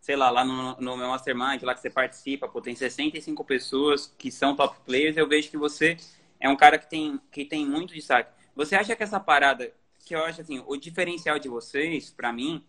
[0.00, 4.14] sei lá, lá no, no meu Mastermind, lá que você participa, pô, tem 65 pessoas
[4.16, 5.98] que são top players, eu vejo que você
[6.40, 8.32] é um cara que tem, que tem muito destaque.
[8.56, 9.70] Você acha que essa parada,
[10.06, 12.64] que eu acho assim, o diferencial de vocês, para mim,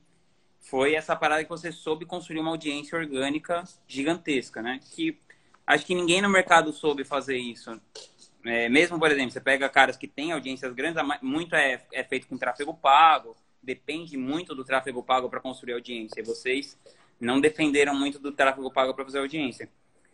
[0.59, 4.79] foi essa parada que você soube construir uma audiência orgânica gigantesca, né?
[4.91, 5.17] Que
[5.65, 7.79] acho que ninguém no mercado soube fazer isso.
[8.45, 12.27] É, mesmo, por exemplo, você pega caras que têm audiências grandes, muito é, é feito
[12.27, 16.21] com tráfego pago, depende muito do tráfego pago para construir audiência.
[16.21, 16.77] E vocês
[17.19, 19.69] não dependeram muito do tráfego pago para fazer audiência.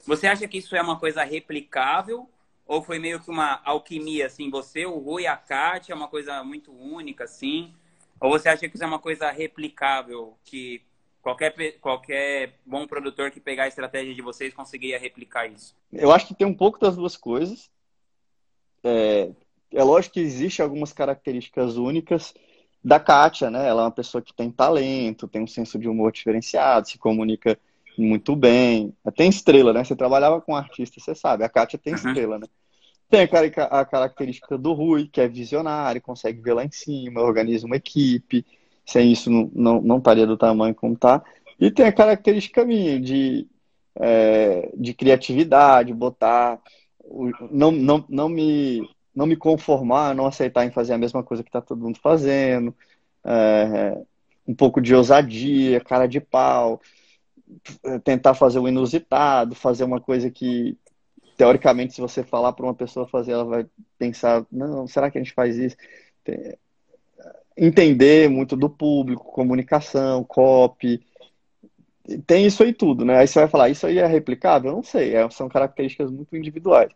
[0.05, 2.29] Você acha que isso é uma coisa replicável
[2.65, 6.43] ou foi meio que uma alquimia, assim, você, o Rui a Kátia, é uma coisa
[6.43, 7.73] muito única, assim?
[8.19, 10.81] Ou você acha que isso é uma coisa replicável, que
[11.21, 15.75] qualquer, qualquer bom produtor que pegar a estratégia de vocês conseguiria replicar isso?
[15.91, 17.69] Eu acho que tem um pouco das duas coisas.
[18.83, 19.31] é,
[19.73, 22.33] é lógico que existe algumas características únicas
[22.83, 23.67] da Kátia, né?
[23.67, 27.59] Ela é uma pessoa que tem talento, tem um senso de humor diferenciado, se comunica
[27.97, 28.93] muito bem.
[29.15, 29.83] Tem estrela, né?
[29.83, 31.43] Você trabalhava com artista, você sabe.
[31.43, 31.99] A Kátia tem uhum.
[31.99, 32.47] estrela, né?
[33.09, 33.27] Tem
[33.69, 38.45] a, característica do Rui, que é visionário, consegue ver lá em cima, organiza uma equipe.
[38.85, 41.23] Sem isso, não, não, não estaria do tamanho como tá.
[41.59, 43.47] E tem a característica minha de,
[43.95, 46.59] é, de criatividade, botar.
[47.51, 51.47] Não, não, não me não me conformar, não aceitar em fazer a mesma coisa que
[51.49, 52.75] está todo mundo fazendo,
[53.23, 53.97] é,
[54.45, 56.81] um pouco de ousadia, cara de pau,
[58.03, 60.77] tentar fazer o inusitado, fazer uma coisa que,
[61.37, 63.65] teoricamente, se você falar para uma pessoa fazer, ela vai
[63.97, 65.75] pensar, não, será que a gente faz isso?
[67.57, 71.01] Entender muito do público, comunicação, copy,
[72.25, 73.17] tem isso aí tudo, né?
[73.17, 74.71] Aí você vai falar, isso aí é replicável?
[74.71, 76.91] Eu não sei, é, são características muito individuais.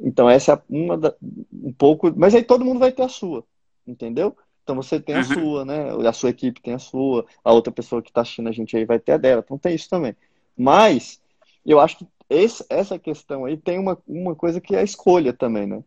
[0.00, 1.14] Então, essa é uma da,
[1.52, 2.12] um pouco.
[2.16, 3.44] Mas aí todo mundo vai ter a sua,
[3.86, 4.36] entendeu?
[4.62, 5.24] Então você tem a uhum.
[5.24, 6.08] sua, né?
[6.08, 8.84] A sua equipe tem a sua, a outra pessoa que está assistindo a gente aí
[8.84, 9.42] vai ter a dela.
[9.44, 10.16] Então tem isso também.
[10.56, 11.20] Mas
[11.66, 15.32] eu acho que esse, essa questão aí tem uma, uma coisa que é a escolha
[15.32, 15.82] também, né?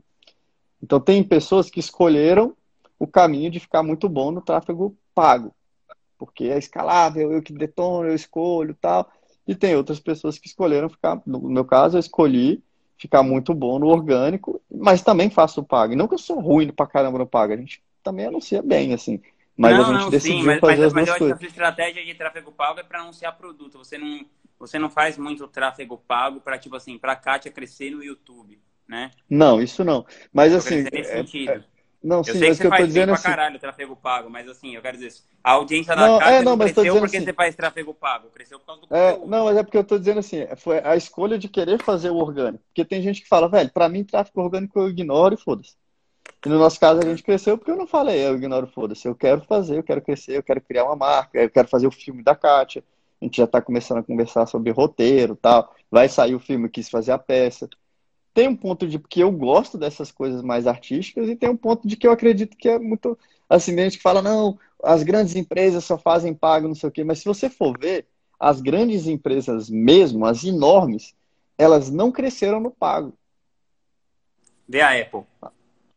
[0.81, 2.55] Então tem pessoas que escolheram
[2.99, 5.53] o caminho de ficar muito bom no tráfego pago.
[6.17, 9.09] Porque é escalável, eu que detono, eu escolho tal.
[9.47, 12.63] E tem outras pessoas que escolheram ficar, no meu caso, eu escolhi
[12.97, 15.93] ficar muito bom no orgânico, mas também faço o pago.
[15.93, 18.93] E não que eu sou ruim pra caramba no pago, a gente também anuncia bem,
[18.93, 19.21] assim.
[19.57, 21.39] Mas não, a gente não, decidiu sim, mas, fazer mas, as mas duas eu coisas.
[21.39, 23.77] que a estratégia de tráfego pago é para anunciar produto.
[23.77, 24.25] Você não,
[24.59, 28.61] você não faz muito tráfego pago para tipo assim, para a Kátia crescer no YouTube,
[28.87, 29.11] né?
[29.29, 30.05] Não, isso não.
[30.33, 31.51] Mas assim, nesse é, sentido.
[31.51, 31.63] É,
[32.03, 33.95] não, eu sim, sei que você eu faz dizendo bem assim, pra caralho o tráfego
[33.95, 36.97] pago, mas assim, eu quero dizer, a audiência da Não, Kátia é, não, não, cresceu
[36.99, 39.27] porque assim- você faz tráfego pago, cresceu por causa do É, conteúdo.
[39.27, 42.17] não, mas é porque eu tô dizendo assim, foi a escolha de querer fazer o
[42.17, 42.63] orgânico.
[42.67, 45.75] Porque tem gente que fala, velho, pra mim tráfego orgânico eu ignoro e foda-se.
[46.45, 49.07] E no nosso caso a gente cresceu porque eu não falei, eu ignoro foda-se.
[49.07, 51.91] Eu quero fazer, eu quero crescer, eu quero criar uma marca, eu quero fazer o
[51.91, 52.83] filme da Kátia.
[53.21, 55.73] A gente já tá começando a conversar sobre roteiro tal.
[55.89, 57.69] Vai sair o filme, quis fazer a peça.
[58.33, 61.87] Tem um ponto de que eu gosto dessas coisas mais artísticas e tem um ponto
[61.87, 63.17] de que eu acredito que é muito.
[63.49, 66.91] Assim, tem gente que fala, não, as grandes empresas só fazem pago, não sei o
[66.91, 67.03] quê.
[67.03, 68.05] Mas se você for ver,
[68.39, 71.15] as grandes empresas mesmo, as enormes,
[71.57, 73.13] elas não cresceram no pago.
[74.67, 75.23] Vê a Apple.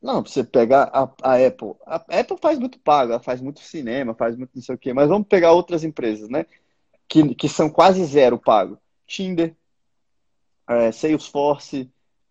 [0.00, 1.74] Não, pra você pegar a, a Apple.
[1.84, 4.92] A Apple faz muito pago, ela faz muito cinema, faz muito não sei o quê.
[4.92, 6.46] Mas vamos pegar outras empresas, né?
[7.08, 8.78] Que, que são quase zero pago.
[9.06, 9.56] Tinder,
[10.68, 11.90] é, Salesforce,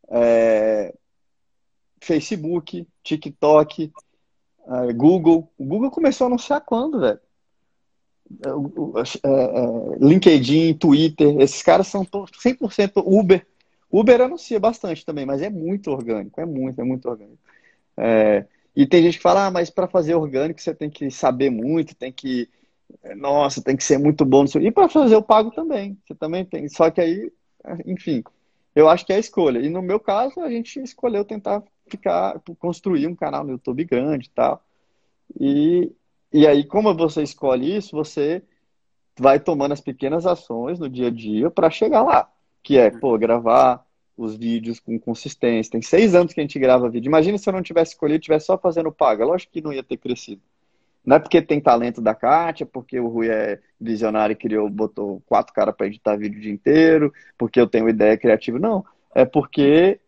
[0.10, 0.94] é,
[2.00, 3.92] Facebook, TikTok,
[4.68, 5.52] é, Google.
[5.58, 7.20] O Google começou a anunciar quando, velho?
[8.46, 13.46] É, é, é, LinkedIn, Twitter, esses caras são to- 100% Uber.
[13.92, 17.40] Uber anuncia bastante também, mas é muito orgânico, é muito, é muito orgânico.
[17.96, 21.50] É, e tem gente que fala, ah, mas para fazer orgânico você tem que saber
[21.50, 22.50] muito, tem que,
[23.16, 24.46] nossa, tem que ser muito bom.
[24.62, 26.68] E para fazer o pago também, você também tem.
[26.70, 27.32] Só que aí,
[27.86, 28.24] enfim,
[28.76, 29.60] eu acho que é a escolha.
[29.60, 34.28] E no meu caso, a gente escolheu tentar ficar, construir um canal no YouTube grande
[34.28, 34.64] e tal.
[35.40, 35.92] E,
[36.32, 38.42] e aí, como você escolhe isso, você
[39.20, 42.30] vai tomando as pequenas ações no dia a dia para chegar lá.
[42.62, 45.72] Que é, pô, gravar os vídeos com consistência.
[45.72, 47.08] Tem seis anos que a gente grava vídeo.
[47.08, 49.26] Imagina se eu não tivesse escolhido, tivesse só fazendo paga.
[49.26, 50.42] Lógico que não ia ter crescido.
[51.08, 55.24] Não é porque tem talento da Kátia, porque o Rui é visionário e criou, botou
[55.26, 58.60] quatro caras para editar vídeo o dia inteiro, porque eu tenho ideia criativa.
[58.60, 58.84] Não.
[59.16, 60.02] É porque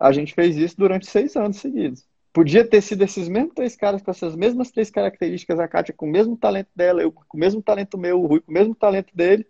[0.00, 2.02] a gente fez isso durante seis anos seguidos.
[2.32, 6.06] Podia ter sido esses mesmos três caras com essas mesmas três características, a Kátia com
[6.06, 8.74] o mesmo talento dela, eu com o mesmo talento meu, o Rui com o mesmo
[8.74, 9.46] talento dele.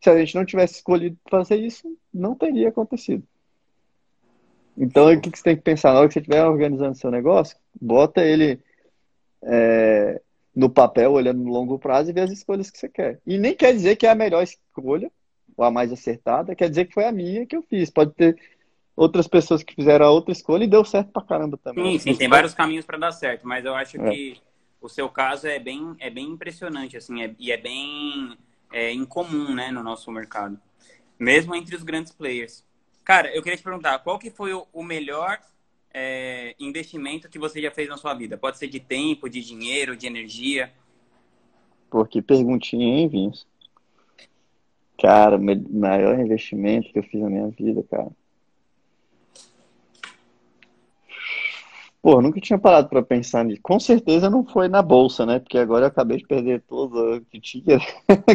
[0.00, 3.22] Se a gente não tivesse escolhido fazer isso, não teria acontecido.
[4.76, 5.92] Então, o que que você tem que pensar?
[5.92, 8.58] Na hora que você estiver organizando seu negócio, bota ele
[9.44, 10.20] é,
[10.54, 13.20] no papel, olhando no longo prazo e vê as escolhas que você quer.
[13.26, 15.10] E nem quer dizer que é a melhor escolha,
[15.56, 17.90] ou a mais acertada, quer dizer que foi a minha que eu fiz.
[17.90, 18.38] Pode ter
[18.96, 21.98] outras pessoas que fizeram a outra escolha e deu certo pra caramba também.
[21.98, 24.10] Sim, sim, tem vários caminhos para dar certo, mas eu acho É.
[24.10, 24.36] que
[24.80, 28.36] o seu caso é bem, é bem impressionante, assim, é- e é bem
[28.74, 30.58] é, incomum, né, no nosso mercado,
[31.18, 32.64] mesmo entre os grandes players.
[33.04, 35.38] Cara, eu queria te perguntar, qual que foi o, o melhor
[35.94, 38.36] é, investimento que você já fez na sua vida?
[38.36, 40.72] Pode ser de tempo, de dinheiro, de energia?
[41.90, 43.46] Pô, que perguntinha, hein, Vinhos?
[44.98, 45.40] Cara, o
[45.78, 48.10] maior investimento que eu fiz na minha vida, cara.
[52.00, 53.60] Pô, nunca tinha parado pra pensar nisso.
[53.62, 55.38] Com certeza não foi na bolsa, né?
[55.38, 57.78] Porque agora eu acabei de perder tudo que tinha.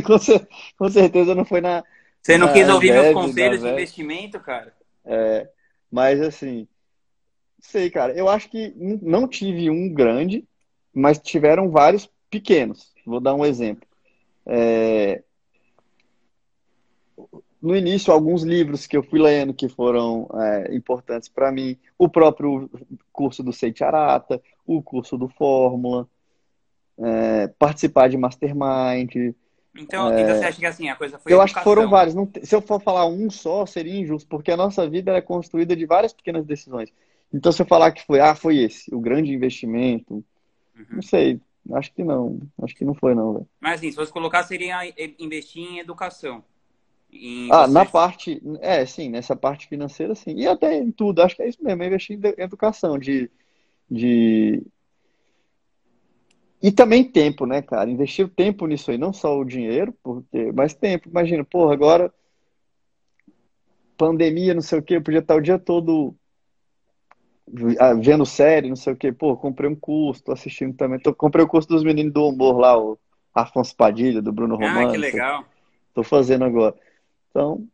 [0.06, 1.84] Com cer- com certeza não foi na,
[2.22, 3.74] Você não na quis ouvir meus conselhos de Vest.
[3.74, 4.74] investimento, cara?
[5.06, 5.50] É,
[5.92, 6.68] mas assim,
[7.68, 8.14] sei, cara.
[8.14, 10.48] Eu acho que não tive um grande,
[10.94, 12.94] mas tiveram vários pequenos.
[13.06, 13.88] Vou dar um exemplo.
[14.46, 15.22] É...
[17.62, 21.78] No início, alguns livros que eu fui lendo que foram é, importantes para mim.
[21.98, 22.70] O próprio
[23.12, 26.08] curso do Seiti Arata, o curso do Fórmula,
[27.00, 29.34] é, participar de Mastermind.
[29.76, 31.44] Então, é, então você acha que assim, a coisa foi Eu educação.
[31.44, 32.16] acho que foram vários.
[32.16, 35.76] Não, se eu for falar um só, seria injusto, porque a nossa vida é construída
[35.76, 36.94] de várias pequenas decisões.
[37.34, 40.24] Então, se eu falar que foi, ah, foi esse, o grande investimento,
[40.76, 40.86] uhum.
[40.92, 41.42] não sei,
[41.74, 42.40] acho que não.
[42.62, 43.48] Acho que não foi, não, velho.
[43.60, 44.80] Mas assim, se fosse colocar, seria
[45.20, 46.44] investir em educação.
[47.12, 48.42] Em ah, na parte.
[48.60, 50.36] É, sim, nessa parte financeira, sim.
[50.36, 53.30] E até em tudo, acho que é isso mesmo, é investir em educação, de.
[53.90, 54.64] de...
[56.62, 57.90] E também tempo, né, cara?
[57.90, 61.08] Investir o tempo nisso aí, não só o dinheiro, porque, mas tempo.
[61.10, 62.14] Imagina, porra, agora
[63.98, 66.16] pandemia, não sei o quê, eu podia estar o dia todo
[68.02, 71.00] vendo série, não sei o que, pô, comprei um curso, tô assistindo também.
[71.00, 72.98] Tô, comprei o curso dos meninos do humor lá, o
[73.34, 74.90] Afonso Padilha, do Bruno Romano.
[74.90, 75.44] Ah, que legal.
[75.94, 76.76] Tô, tô fazendo agora.
[77.30, 77.66] Então,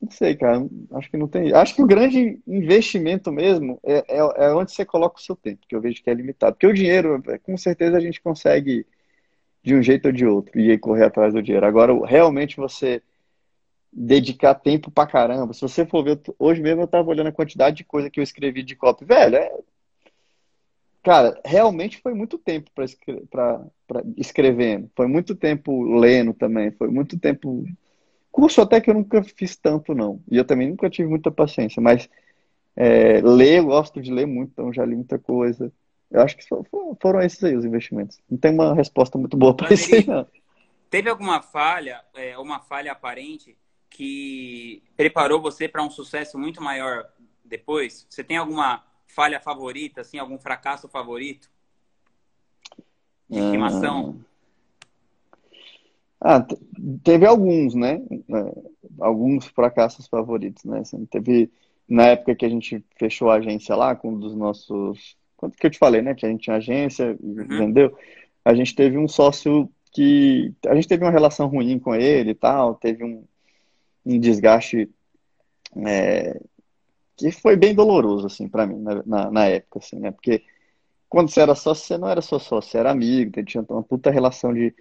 [0.00, 1.52] não sei, cara, acho que não tem.
[1.52, 5.66] Acho que o grande investimento mesmo é, é, é onde você coloca o seu tempo,
[5.68, 6.52] que eu vejo que é limitado.
[6.52, 8.86] Porque o dinheiro, com certeza a gente consegue
[9.62, 11.66] de um jeito ou de outro e correr atrás do dinheiro.
[11.66, 13.02] Agora, realmente você
[13.92, 15.52] dedicar tempo pra caramba.
[15.52, 18.24] Se você for ver, hoje mesmo eu tava olhando a quantidade de coisa que eu
[18.24, 19.04] escrevi de copy.
[19.04, 19.52] Velho, é...
[21.02, 23.22] Cara, realmente foi muito tempo para escre...
[24.16, 24.90] escrevendo.
[24.94, 26.70] Foi muito tempo lendo também.
[26.72, 27.64] Foi muito tempo.
[28.30, 30.20] Curso até que eu nunca fiz tanto, não.
[30.30, 31.80] E eu também nunca tive muita paciência.
[31.80, 32.08] Mas
[32.76, 35.72] é, ler, eu gosto de ler muito, então já li muita coisa.
[36.10, 36.44] Eu acho que
[37.00, 38.18] foram esses aí os investimentos.
[38.30, 40.26] Não tem uma resposta muito boa para isso aí, não.
[40.90, 43.56] Teve alguma falha, é, uma falha aparente
[43.90, 47.06] que preparou você para um sucesso muito maior
[47.44, 48.06] depois?
[48.08, 51.50] Você tem alguma falha favorita, assim, algum fracasso favorito?
[53.28, 54.18] De estimação?
[56.20, 56.44] Ah,
[57.04, 58.02] teve alguns, né?
[58.10, 58.62] É,
[59.00, 60.80] alguns fracassos favoritos, né?
[60.80, 61.50] Assim, teve
[61.88, 65.16] na época que a gente fechou a agência lá com um dos nossos.
[65.36, 66.14] Quanto que eu te falei, né?
[66.14, 67.46] Que a gente tinha agência, uhum.
[67.46, 67.96] vendeu.
[68.44, 70.52] A gente teve um sócio que.
[70.66, 73.24] A gente teve uma relação ruim com ele e tal, teve um,
[74.08, 74.90] um desgaste
[75.84, 76.40] é,
[77.16, 80.10] que foi bem doloroso, assim, para mim, na, na, na, época, assim, né?
[80.10, 80.42] Porque
[81.08, 84.10] quando você era sócio, você não era só sócio, você era amigo, tinha uma puta
[84.10, 84.74] relação de,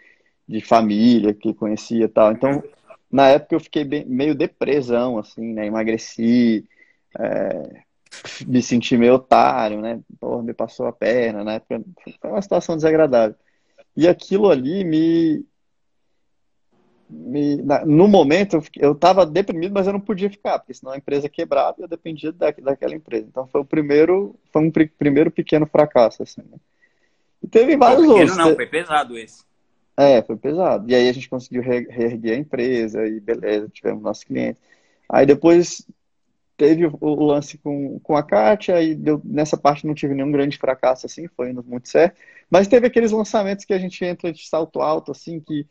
[0.47, 2.31] de família que conhecia e tal.
[2.31, 2.63] Então,
[3.11, 5.65] na época eu fiquei bem, meio depressão, assim, né?
[5.65, 6.67] Emagreci,
[7.19, 7.83] é,
[8.45, 9.99] me senti meio otário, né?
[10.19, 11.61] Porra, me passou a perna, né?
[11.67, 13.35] Foi uma situação desagradável.
[13.95, 15.45] E aquilo ali me,
[17.10, 20.98] me, na, no momento eu estava deprimido, mas eu não podia ficar, porque senão a
[20.98, 23.28] empresa quebrava e eu dependia da, daquela empresa.
[23.30, 26.58] Então foi o primeiro, foi um pr primeiro pequeno fracasso, assim, né?
[27.41, 28.38] E teve vários pequeno, outros.
[28.38, 29.43] Não, foi pesado esse.
[29.96, 30.89] É, foi pesado.
[30.89, 34.62] E aí a gente conseguiu re reerguer a empresa e beleza, tivemos nossos clientes.
[35.10, 35.88] Aí depois
[36.58, 40.32] teve o, o lance com, com a Kátia, e deu, nessa parte não tive nenhum
[40.32, 42.20] grande fracasso, assim, foi indo muito certo.
[42.50, 45.67] Mas teve aqueles lançamentos que a gente entra de salto alto, assim, que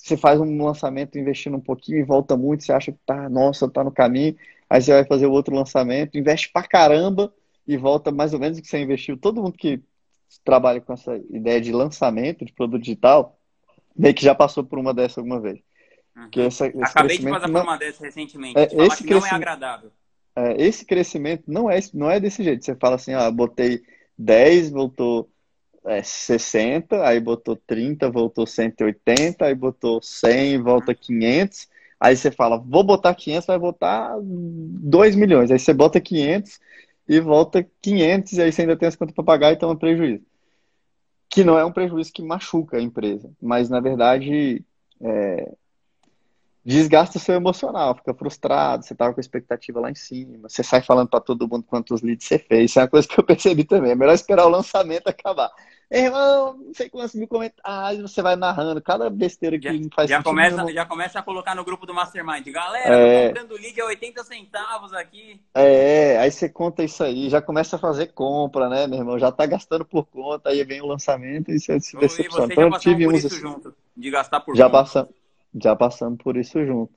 [0.00, 3.68] você faz um lançamento investindo um pouquinho e volta muito, você acha que tá, nossa,
[3.68, 4.34] tá no caminho,
[4.68, 7.32] aí você vai fazer o outro lançamento, investe pra caramba
[7.68, 9.18] e volta mais ou menos o que você investiu.
[9.18, 9.82] Todo mundo que
[10.42, 13.38] trabalha com essa ideia de lançamento de produto digital,
[13.94, 15.60] meio que já passou por uma dessa alguma vez.
[16.16, 16.30] Uhum.
[16.30, 17.60] Que essa, Acabei de passar não...
[17.60, 18.58] por uma dessas recentemente.
[18.58, 19.92] É, esse não é agradável.
[20.34, 22.64] É, esse crescimento não é, não é desse jeito.
[22.64, 23.82] Você fala assim, ah, botei
[24.16, 25.28] 10, voltou
[25.84, 31.68] é, 60, aí botou 30, voltou 180, aí botou 100, volta 500.
[31.98, 35.50] Aí você fala, vou botar 500, vai botar 2 milhões.
[35.50, 36.58] Aí você bota 500
[37.08, 40.24] e volta 500, e aí você ainda tem as contas para pagar e toma prejuízo.
[41.28, 44.64] Que não é um prejuízo que machuca a empresa, mas na verdade
[45.00, 45.52] é,
[46.64, 50.62] desgasta o seu emocional, fica frustrado, você tava com a expectativa lá em cima, você
[50.62, 53.24] sai falando para todo mundo quantos leads você fez, isso é uma coisa que eu
[53.24, 55.50] percebi também, é melhor esperar o lançamento acabar.
[55.92, 60.08] Irmão, não sei quantos mil comentários, você vai narrando cada besteira que já, não faz
[60.08, 60.30] já sentido.
[60.30, 63.26] Começa, Já começa a colocar no grupo do Mastermind, galera, é...
[63.26, 65.40] comprando lead a 80 centavos aqui.
[65.52, 69.32] É, aí você conta isso aí, já começa a fazer compra, né, meu irmão, já
[69.32, 72.52] tá gastando por conta, aí vem o lançamento e você se decepciona.
[72.52, 74.78] Então, já tive por isso assim, junto, de gastar por já conta.
[74.78, 75.19] Passamos,
[75.54, 76.92] já passamos por isso junto.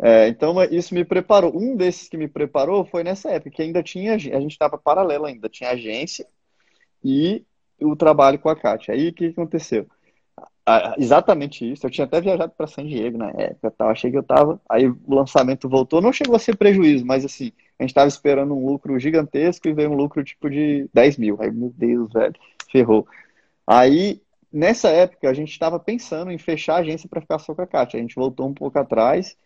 [0.00, 1.56] É, então, isso me preparou.
[1.56, 5.26] Um desses que me preparou foi nessa época, que ainda tinha, a gente estava paralelo
[5.26, 6.26] ainda, tinha agência
[7.04, 7.44] e
[7.80, 8.94] o trabalho com a Kátia.
[8.94, 9.86] Aí, o que aconteceu?
[10.64, 11.86] Ah, exatamente isso.
[11.86, 13.88] Eu tinha até viajado para San Diego na época, tal.
[13.90, 14.60] achei que eu estava.
[14.68, 18.54] Aí o lançamento voltou, não chegou a ser prejuízo, mas assim, a gente estava esperando
[18.54, 21.36] um lucro gigantesco e veio um lucro tipo de 10 mil.
[21.40, 22.34] Aí, meu Deus, velho,
[22.70, 23.06] ferrou.
[23.66, 24.20] Aí,
[24.52, 27.66] nessa época, a gente estava pensando em fechar a agência para ficar só com a
[27.66, 27.98] Kátia.
[27.98, 29.36] A gente voltou um pouco atrás,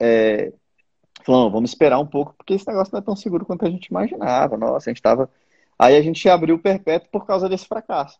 [0.00, 0.52] é,
[1.24, 3.86] falando, vamos esperar um pouco, porque esse negócio não é tão seguro quanto a gente
[3.86, 4.56] imaginava.
[4.56, 5.30] Nossa, a gente estava.
[5.78, 8.18] Aí a gente abriu o Perpétuo por causa desse fracasso.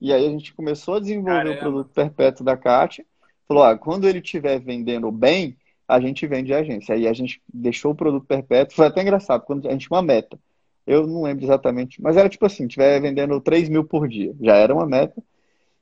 [0.00, 1.56] E aí a gente começou a desenvolver Caramba.
[1.56, 3.04] o produto Perpétuo da Kátia.
[3.46, 5.56] Falou, ah, quando ele estiver vendendo bem,
[5.88, 6.94] a gente vende a agência.
[6.94, 8.76] Aí a gente deixou o produto perpétuo.
[8.76, 10.38] Foi até engraçado, quando a gente tinha uma meta.
[10.86, 14.34] Eu não lembro exatamente, mas era tipo assim, tiver vendendo 3 mil por dia.
[14.40, 15.22] Já era uma meta.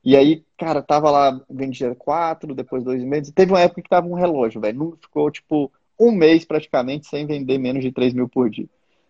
[0.07, 3.29] E aí, cara, tava lá, vendia quatro, depois dois meses.
[3.29, 4.79] Teve uma época que tava um relógio, velho.
[4.79, 8.69] Não ficou, tipo, um mês praticamente sem vender menos de 3 mil por dia.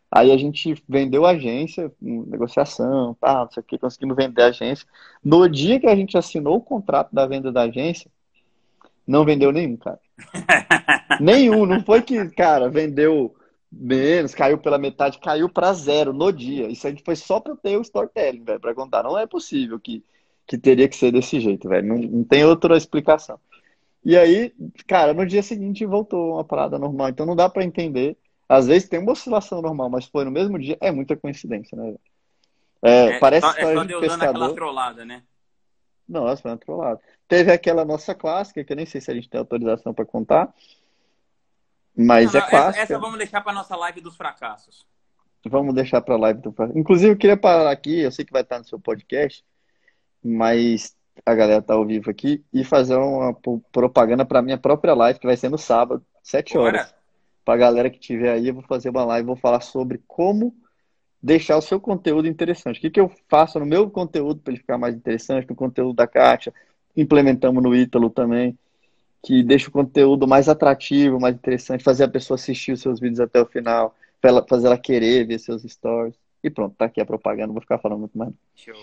[0.09, 4.47] Aí a gente vendeu a agência, negociação, tá, não sei o que, conseguimos vender a
[4.47, 4.87] agência.
[5.23, 8.09] No dia que a gente assinou o contrato da venda da agência,
[9.05, 9.99] não vendeu nenhum, cara.
[11.21, 13.35] nenhum, não foi que, cara, vendeu
[13.71, 16.67] menos, caiu pela metade, caiu para zero no dia.
[16.67, 19.03] Isso aí foi só para ter o storytelling, velho, para contar.
[19.03, 20.03] Não é possível que,
[20.47, 21.87] que teria que ser desse jeito, velho.
[21.87, 23.39] Não, não tem outra explicação.
[24.03, 24.53] E aí,
[24.87, 27.09] cara, no dia seguinte voltou uma parada normal.
[27.09, 28.17] Então não dá para entender.
[28.47, 30.77] Às vezes tem uma oscilação normal, mas foi no mesmo dia.
[30.79, 31.95] É muita coincidência, né?
[32.81, 34.29] É, é, parece é só de pescador.
[34.29, 35.23] aquela trollada, né?
[36.07, 37.01] Nossa, foi uma trollada.
[37.27, 40.53] Teve aquela nossa clássica, que eu nem sei se a gente tem autorização para contar.
[41.93, 42.83] Mas não, é clássica.
[42.83, 44.85] Essa vamos deixar para nossa live dos fracassos.
[45.45, 46.79] Vamos deixar para a live do fracasso.
[46.79, 49.43] Inclusive, eu queria parar aqui, eu sei que vai estar no seu podcast,
[50.27, 53.35] mas a galera tá ao vivo aqui, e fazer uma
[53.71, 56.93] propaganda para minha própria live, que vai ser no sábado, 7 horas.
[57.43, 60.53] Para a galera que tiver aí, eu vou fazer uma live, vou falar sobre como
[61.21, 62.77] deixar o seu conteúdo interessante.
[62.77, 65.93] O que, que eu faço no meu conteúdo para ele ficar mais interessante, no conteúdo
[65.93, 66.53] da Kátia,
[66.95, 68.57] implementamos no Ítalo também,
[69.23, 73.19] que deixa o conteúdo mais atrativo, mais interessante, fazer a pessoa assistir os seus vídeos
[73.19, 73.95] até o final,
[74.47, 76.15] fazer ela querer ver seus stories.
[76.43, 78.31] E pronto, tá aqui a propaganda, vou ficar falando muito mais.
[78.55, 78.75] Show.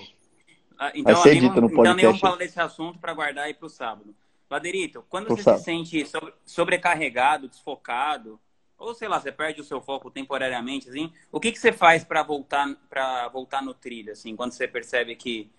[0.79, 1.81] Ah, então, Vai ser dito no podcast.
[1.81, 4.15] Então, nem vamos falar desse assunto para guardar aí para o sábado.
[4.51, 5.59] Laderito, quando Pro você sábado.
[5.61, 6.07] se sente
[6.45, 8.39] sobrecarregado, desfocado,
[8.79, 12.05] ou sei lá, você perde o seu foco temporariamente, assim, o que, que você faz
[12.05, 15.51] para voltar para voltar no trilho, assim, quando você percebe que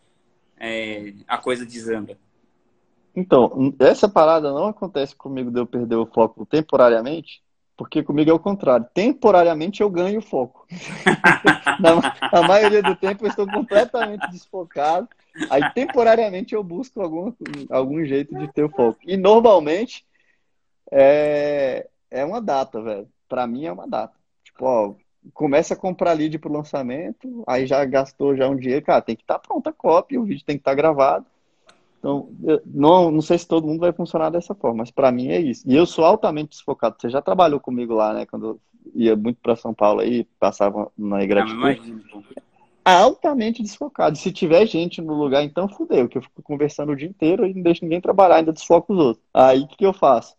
[0.58, 2.18] é, a coisa desanda?
[3.16, 7.42] Então, essa parada não acontece comigo de eu perder o foco temporariamente,
[7.78, 8.88] porque comigo é o contrário.
[8.94, 10.66] Temporariamente eu ganho foco.
[12.32, 15.08] Na, maioria do tempo eu estou completamente desfocado.
[15.50, 17.34] Aí temporariamente eu busco algum,
[17.70, 19.00] algum jeito de ter o foco.
[19.04, 20.06] E normalmente
[20.92, 23.10] é, é uma data, velho.
[23.28, 24.14] Para mim é uma data.
[24.44, 24.96] Tipo, ó,
[25.34, 29.24] começa a comprar lead pro lançamento, aí já gastou já um dinheiro, cara, tem que
[29.24, 31.26] estar tá pronta a cópia, o vídeo tem que estar tá gravado.
[32.00, 32.30] Então,
[32.66, 35.64] não, não sei se todo mundo vai funcionar dessa forma, mas para mim é isso.
[35.66, 36.96] E eu sou altamente desfocado.
[37.00, 38.26] Você já trabalhou comigo lá, né?
[38.26, 38.60] Quando eu
[38.94, 42.04] ia muito para São Paulo aí, passava na Igratitude.
[42.84, 44.16] Altamente desfocado.
[44.16, 47.54] Se tiver gente no lugar, então fudeu, que eu fico conversando o dia inteiro e
[47.54, 49.26] não deixo ninguém trabalhar, ainda desfoco os outros.
[49.34, 50.36] Aí o que, que eu faço?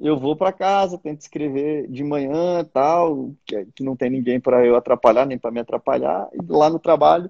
[0.00, 4.64] Eu vou para casa, tento escrever de manhã, tal, que, que não tem ninguém para
[4.64, 6.28] eu atrapalhar, nem para me atrapalhar.
[6.32, 7.28] E lá no trabalho,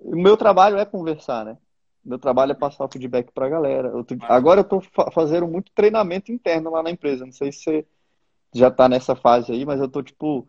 [0.00, 1.56] o meu trabalho é conversar, né?
[2.04, 3.90] Meu trabalho é passar o feedback para a galera.
[4.04, 4.16] Tô...
[4.22, 7.24] Agora eu estou fa fazendo muito treinamento interno lá na empresa.
[7.24, 7.86] Não sei se você
[8.54, 10.46] já está nessa fase aí, mas eu estou tipo.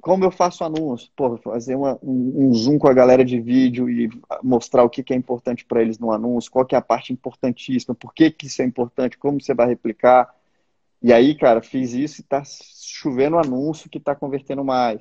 [0.00, 1.10] Como eu faço anúncio?
[1.14, 4.10] Pô, fazer uma, um, um, zoom com a galera de vídeo e
[4.42, 7.12] mostrar o que, que é importante para eles no anúncio, qual que é a parte
[7.12, 10.34] importantíssima, por que, que isso é importante, como você vai replicar.
[11.00, 15.00] E aí, cara, fiz isso e está chovendo anúncio que está convertendo mais.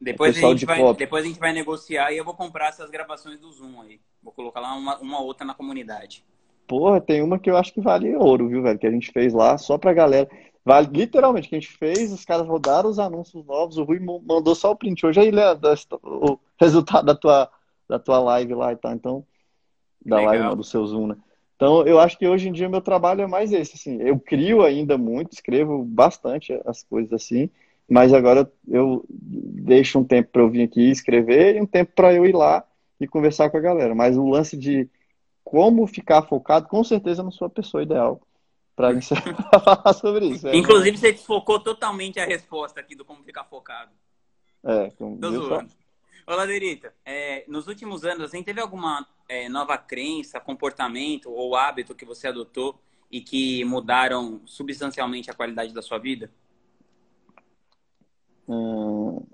[0.00, 3.40] Depois a, gente vai, depois a gente vai negociar e eu vou comprar essas gravações
[3.40, 4.00] do Zoom aí.
[4.22, 6.24] Vou colocar lá uma, uma outra na comunidade.
[6.68, 8.78] Porra, tem uma que eu acho que vale ouro, viu, velho?
[8.78, 10.28] Que a gente fez lá só pra galera.
[10.64, 14.54] Vale, literalmente, que a gente fez, os caras rodaram os anúncios novos, o Rui mandou
[14.54, 15.04] só o print.
[15.06, 15.58] Hoje aí, Léo,
[16.02, 17.50] o resultado da tua,
[17.88, 18.92] da tua live lá e tal.
[18.92, 19.26] Então,
[20.04, 20.32] da Legal.
[20.32, 21.16] live, não, do seu Zoom, né?
[21.56, 24.00] Então, eu acho que hoje em dia meu trabalho é mais esse, assim.
[24.00, 27.50] Eu crio ainda muito, escrevo bastante as coisas assim,
[27.88, 32.12] mas agora eu deixo um tempo para eu vir aqui escrever e um tempo para
[32.12, 32.64] eu ir lá
[33.00, 33.94] e conversar com a galera.
[33.94, 34.88] Mas o lance de
[35.42, 38.20] como ficar focado, com certeza eu não sou a pessoa ideal
[38.76, 38.90] para
[39.64, 40.46] falar sobre isso.
[40.46, 43.90] É, Inclusive, você desfocou totalmente a resposta aqui do como ficar focado.
[44.62, 45.70] É, zoando.
[46.26, 46.92] Olá, Derita.
[47.06, 52.28] É, nos últimos anos, assim, teve alguma é, nova crença, comportamento ou hábito que você
[52.28, 52.78] adotou
[53.10, 56.30] e que mudaram substancialmente a qualidade da sua vida?
[58.48, 59.26] Hum,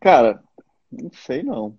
[0.00, 0.42] cara,
[0.92, 1.78] não sei não.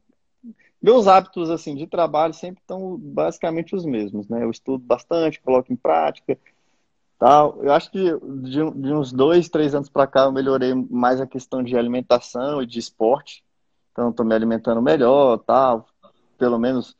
[0.81, 4.43] Meus hábitos assim de trabalho sempre estão basicamente os mesmos, né?
[4.43, 6.39] Eu estudo bastante, coloco em prática,
[7.19, 7.63] tal.
[7.63, 7.99] Eu acho que
[8.43, 12.61] de, de uns dois, três anos para cá eu melhorei mais a questão de alimentação
[12.63, 13.43] e de esporte.
[13.91, 15.87] Então, estou me alimentando melhor, tal.
[16.37, 16.97] Pelo menos,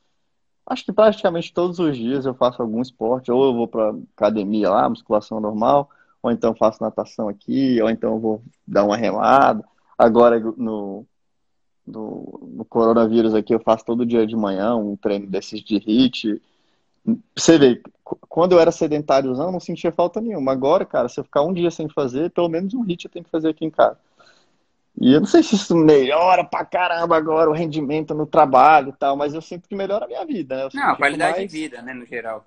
[0.66, 3.32] acho que praticamente todos os dias eu faço algum esporte.
[3.32, 5.90] Ou eu vou para academia lá, musculação normal,
[6.22, 9.64] ou então faço natação aqui, ou então vou dar uma remada.
[10.00, 11.06] Agora, no,
[11.86, 16.41] no, no coronavírus aqui, eu faço todo dia de manhã um treino desses de HIIT.
[17.36, 17.82] Você vê,
[18.30, 20.54] quando eu era sedentáriozão, eu não sentia falta nenhuma.
[20.54, 23.26] Agora, cara, se eu ficar um dia sem fazer, pelo menos um HIIT eu tenho
[23.26, 23.97] que fazer aqui em casa.
[25.02, 28.93] E eu não sei se isso melhora pra caramba agora o rendimento no trabalho e
[28.93, 30.70] tal, mas eu sinto que melhora a minha vida, né?
[30.74, 31.52] não, a qualidade mais...
[31.52, 32.45] de vida, né, no geral.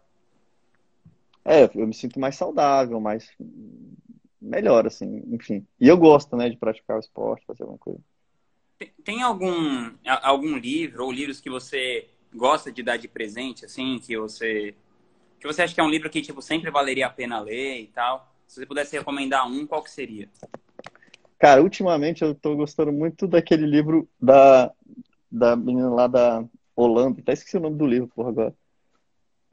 [1.44, 3.28] É, eu me sinto mais saudável, mais
[4.43, 5.66] melhor, assim, enfim.
[5.80, 8.01] E eu gosto, né, de praticar o esporte, fazer alguma coisa.
[9.05, 14.16] Tem algum, algum livro ou livros que você gosta de dar de presente, assim, que
[14.16, 14.74] você
[15.38, 17.86] que você acha que é um livro que tipo sempre valeria a pena ler e
[17.88, 18.32] tal?
[18.47, 20.28] Se você pudesse recomendar um, qual que seria?
[21.38, 24.72] Cara, ultimamente eu tô gostando muito daquele livro da
[25.30, 26.45] da menina lá da
[26.76, 28.55] Holanda, até esqueci o nome do livro, porra, agora.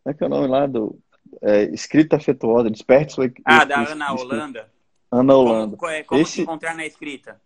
[0.04, 1.00] Como é que é o nome lá do
[1.42, 4.70] é, Escrita Afetuosa, Desperte sua Ah, da Ana Holanda?
[5.12, 5.78] Ana Holanda.
[5.78, 6.42] Como, é, como Esse...
[6.42, 7.42] encontrar na escrita?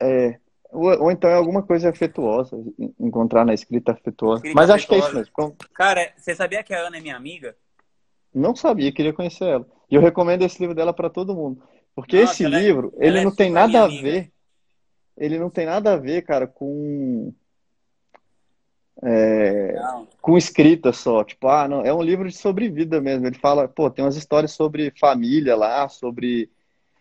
[0.00, 0.38] É,
[0.70, 2.56] ou, ou, então é alguma coisa afetuosa,
[2.98, 4.38] encontrar na escrita afetuosa.
[4.38, 4.74] Escrita Mas afetuosa.
[4.74, 5.56] acho que é isso mesmo.
[5.74, 7.56] Cara, você sabia que a Ana é minha amiga?
[8.32, 9.66] Não sabia, queria conhecer ela.
[9.90, 11.62] E eu recomendo esse livro dela para todo mundo.
[11.94, 14.32] Porque Nossa, esse é- livro, é, ele não é tem nada a ver.
[15.16, 17.34] Ele não tem nada a ver, cara, com.
[19.02, 19.74] É,
[20.20, 21.24] com escrita só.
[21.24, 23.26] Tipo, ah, não, é um livro de sobrevida mesmo.
[23.26, 26.50] Ele fala, pô, tem umas histórias sobre família lá, sobre,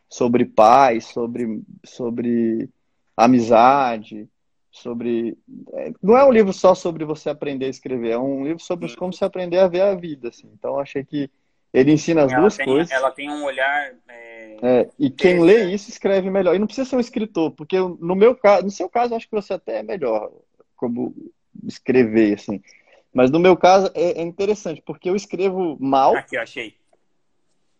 [0.07, 2.69] sobre pais, sobre, sobre
[3.17, 4.29] amizade,
[4.71, 5.37] sobre.
[5.73, 8.93] É, não é um livro só sobre você aprender a escrever, é um livro sobre
[8.95, 10.29] como você aprender a ver a vida.
[10.29, 10.49] Assim.
[10.53, 11.29] Então, eu achei que
[11.73, 12.91] ele ensina as ela duas tem, coisas.
[12.91, 13.93] Ela tem um olhar.
[14.07, 14.57] É...
[14.61, 16.55] É, e quem lê isso escreve melhor.
[16.55, 19.35] E não precisa ser um escritor, porque no meu caso, no seu caso, acho que
[19.35, 20.31] você até é melhor
[20.75, 21.13] como
[21.65, 22.61] escrever, assim.
[23.13, 26.15] Mas no meu caso é, é interessante, porque eu escrevo mal.
[26.15, 26.75] Aqui, eu achei.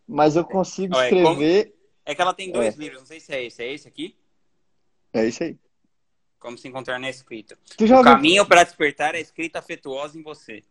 [0.07, 1.65] Mas eu consigo escrever.
[1.65, 1.79] Como...
[2.05, 2.79] É que ela tem dois é.
[2.79, 3.61] livros, não sei se é esse.
[3.61, 4.15] É esse aqui?
[5.13, 5.57] É isso aí.
[6.39, 7.57] Como se encontrar na escrita.
[7.79, 8.01] o viu?
[8.01, 10.63] caminho para despertar a escrita afetuosa em você.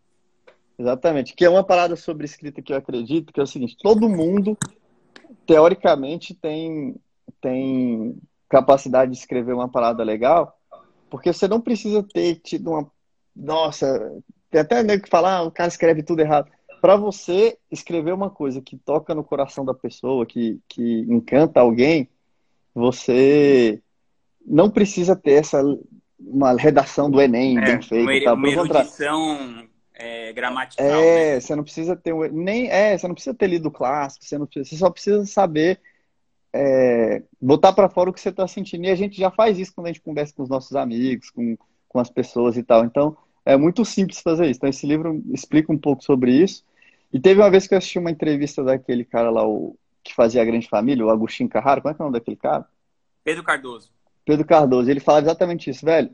[0.79, 1.35] Exatamente.
[1.35, 4.57] Que é uma parada sobre escrita que eu acredito, que é o seguinte, todo mundo,
[5.47, 6.97] teoricamente, tem,
[7.41, 8.17] tem
[8.49, 10.59] capacidade de escrever uma parada legal,
[11.11, 12.91] porque você não precisa ter tido uma.
[13.39, 14.21] Nossa,
[14.51, 16.51] tem até nego que fala, ah, o cara escreve tudo errado.
[16.81, 22.09] Para você escrever uma coisa que toca no coração da pessoa, que, que encanta alguém,
[22.75, 23.81] você
[24.45, 25.63] não precisa ter essa
[26.21, 28.03] uma redação do Enem é, bem feita.
[28.05, 28.35] Uma, tá?
[28.35, 30.87] uma erudição é, gramatical.
[30.87, 31.41] É, né?
[31.41, 34.69] você não precisa ter nem é, você não precisa ter lido clássico, você, não precisa,
[34.69, 35.81] você só precisa saber
[36.53, 38.85] é, botar para fora o que você está sentindo.
[38.85, 41.57] E a gente já faz isso quando a gente conversa com os nossos amigos, com,
[41.89, 42.85] com as pessoas e tal.
[42.85, 43.17] Então,
[43.49, 44.59] é muito simples fazer isso.
[44.59, 46.63] Então, esse livro explica um pouco sobre isso.
[47.11, 49.75] E teve uma vez que eu assisti uma entrevista daquele cara lá, o,
[50.05, 51.81] que fazia a Grande Família, o Agostinho Carraro.
[51.81, 52.67] Como é que é o nome daquele cara?
[53.25, 53.91] Pedro Cardoso.
[54.23, 56.11] Pedro Cardoso, ele falava exatamente isso, velho.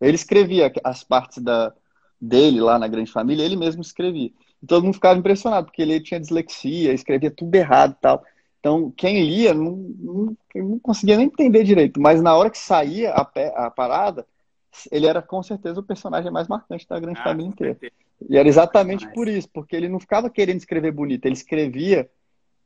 [0.00, 1.72] ele escrevia as partes da,
[2.20, 4.32] dele lá na Grande Família, ele mesmo escrevia.
[4.60, 8.24] E todo mundo ficava impressionado, porque ele tinha dislexia, escrevia tudo errado e tal.
[8.58, 13.12] Então, quem lia não, não, não, conseguia nem entender direito, mas na hora que saía
[13.12, 13.22] a,
[13.66, 14.26] a parada,
[14.90, 17.78] ele era com certeza o personagem mais marcante da Grande ah, Família inteira.
[18.28, 22.08] E era exatamente por isso, porque ele não ficava querendo escrever bonito, ele escrevia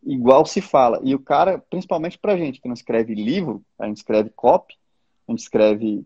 [0.02, 1.00] igual se fala.
[1.02, 4.74] E o cara, principalmente pra gente que não escreve livro, a gente escreve copy,
[5.26, 6.04] a gente escreve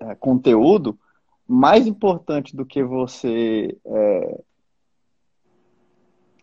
[0.00, 0.98] é, conteúdo,
[1.46, 4.40] mais importante do que você é,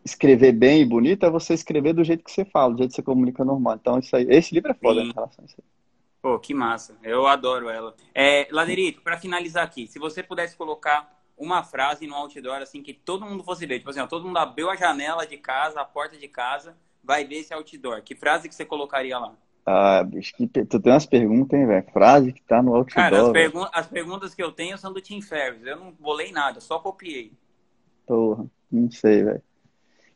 [0.06, 2.96] escrever bem e bonito é você escrever do jeito que você fala, do jeito que
[2.96, 3.76] você comunica normal.
[3.76, 5.10] Então, isso aí, esse livro é foda Sim.
[5.10, 5.83] em relação a isso aí.
[6.24, 6.96] Pô, que massa.
[7.04, 7.94] Eu adoro ela.
[8.16, 12.94] É, Laderito, para finalizar aqui, se você pudesse colocar uma frase no outdoor, assim, que
[12.94, 13.80] todo mundo fosse ver.
[13.80, 17.26] Tipo assim, ó, todo mundo abriu a janela de casa, a porta de casa, vai
[17.26, 18.02] ver esse outdoor.
[18.04, 19.36] Que frase que você colocaria lá?
[19.66, 21.92] Ah, bicho, que, tu tem umas perguntas, hein, velho?
[21.92, 22.96] Frase que tá no outdoor.
[22.96, 25.66] Cara, as, pergun as, perguntas que eu tenho são do Tim Ferriss.
[25.66, 27.34] Eu não bolei nada, só copiei.
[28.08, 29.44] Porra, não sei, velho.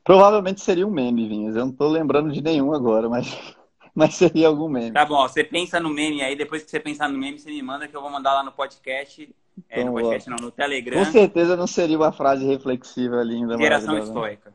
[0.05, 1.57] Provavelmente seria um meme, Vinhas.
[1.57, 3.56] Eu não tô lembrando de nenhum agora, mas,
[3.97, 4.91] mas seria algum meme.
[4.91, 7.61] Tá bom, você pensa no meme aí, depois que você pensar no meme, você me
[7.63, 9.27] manda que eu vou mandar lá no podcast
[9.67, 11.03] é, no podcast não, no Telegram.
[11.03, 13.57] Com certeza não seria uma frase reflexiva linda.
[13.57, 14.53] Geração estoica.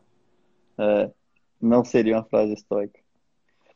[0.78, 1.10] É,
[1.60, 3.00] não seria uma frase estoica.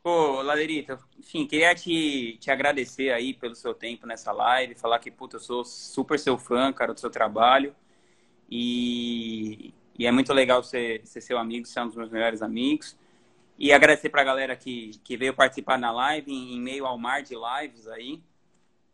[0.01, 5.11] Pô, Laderita, enfim, queria te, te agradecer aí pelo seu tempo nessa live, falar que,
[5.11, 7.75] puta, eu sou super seu fã, cara, do seu trabalho.
[8.49, 12.97] E, E é muito legal ser, ser seu amigo, ser um dos meus melhores amigos.
[13.57, 16.97] E agradecer para a galera que, que veio participar na live, em, em, meio ao
[16.97, 18.21] mar de lives aí.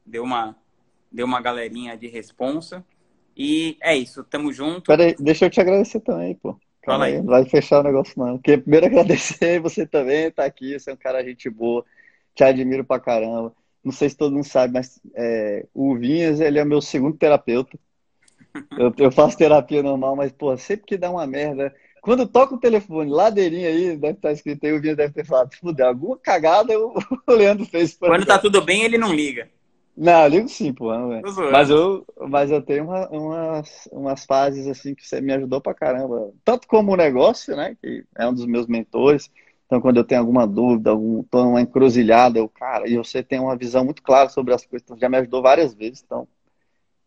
[0.06, 0.56] Deu uma,
[1.12, 2.84] deu uma galerinha de responsa.
[3.36, 4.84] E é isso, tamo junto.
[4.84, 6.58] Peraí, deixa eu te agradecer também, pô.
[6.86, 7.18] Fala aí.
[7.18, 8.38] Não vai fechar o negócio, não.
[8.38, 11.84] Porque primeiro agradecer você também, tá aqui, você é um cara gente boa.
[12.36, 13.54] Te admiro pra caramba.
[13.84, 17.78] Não sei se todo mundo sabe, mas é, o Vinhas, ele é meu segundo terapeuta.
[18.78, 21.74] Eu, eu, faço terapia normal, mas, pô, sempre que dá uma merda.
[22.04, 25.56] Quando toca o telefone, ladeirinha aí, deve estar escrito aí, o Vinhas deve ter falado,
[25.56, 27.96] fudeu, alguma cagada o Leandro fez.
[27.96, 29.50] Quando tá tudo bem, ele não liga.
[29.96, 30.92] Não, eu ligo sim, pô.
[31.50, 35.74] Mas eu, mas eu tenho uma, umas, umas fases assim que você me ajudou pra
[35.74, 36.30] caramba.
[36.44, 37.78] Tanto como o negócio, né?
[37.82, 39.32] Que é um dos meus mentores.
[39.66, 43.40] Então, quando eu tenho alguma dúvida, algum, tô numa encruzilhada, eu, cara, e você tem
[43.40, 46.28] uma visão muito clara sobre as coisas, então já me ajudou várias vezes, então,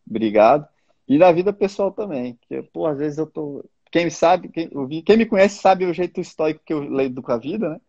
[0.09, 0.67] obrigado.
[1.07, 3.63] E na vida pessoal também, que, pô, às vezes eu tô.
[3.97, 4.69] Quem sabe, quem,
[5.03, 7.81] quem me conhece sabe o jeito estoico que eu leio com a vida, né?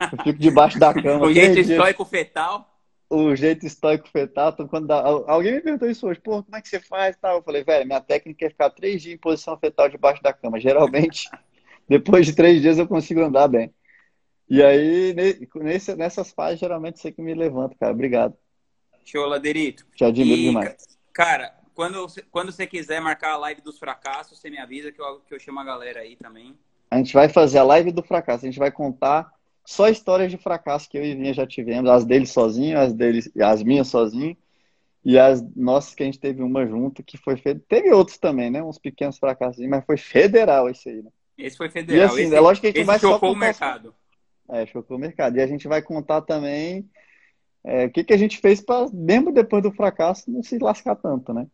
[0.00, 1.26] Eu fico debaixo da cama.
[1.26, 2.74] o jeito estoico fetal
[3.08, 4.50] o jeito estoico fetal.
[4.50, 7.16] Então, quando dá, alguém me perguntou isso hoje, pô, como é que você faz?
[7.16, 7.36] Tal?
[7.36, 10.58] Eu falei, velho, minha técnica é ficar três dias em posição fetal debaixo da cama.
[10.58, 11.30] Geralmente,
[11.88, 13.72] depois de três dias eu consigo andar bem.
[14.48, 15.14] E aí,
[15.54, 17.92] nesse, nessas fases, geralmente sei que me levanto, cara.
[17.92, 18.36] Obrigado.
[19.04, 19.86] Show, Laderito.
[19.94, 20.76] Te admiro e, demais.
[21.12, 25.20] Cara, quando, quando você quiser marcar a live dos fracassos, você me avisa que eu,
[25.20, 26.56] que eu chamo a galera aí também.
[26.90, 28.44] A gente vai fazer a live do fracasso.
[28.44, 29.32] A gente vai contar
[29.64, 33.20] só histórias de fracasso que eu e Vinha já tivemos, as dele sozinho, as dele,
[33.42, 34.36] as minhas sozinho,
[35.04, 38.62] e as nossas que a gente teve uma junto, que foi teve outros também, né?
[38.62, 41.10] Uns pequenos fracassos, mas foi federal esse aí, né?
[41.36, 42.00] Esse foi federal.
[42.00, 43.94] E assim, esse, é lógico que a gente vai chocou o mercado.
[44.48, 45.36] É, chocou o mercado.
[45.36, 46.88] E a gente vai contar também
[47.64, 50.94] é, o que, que a gente fez para, mesmo depois do fracasso, não se lascar
[50.94, 51.46] tanto, né?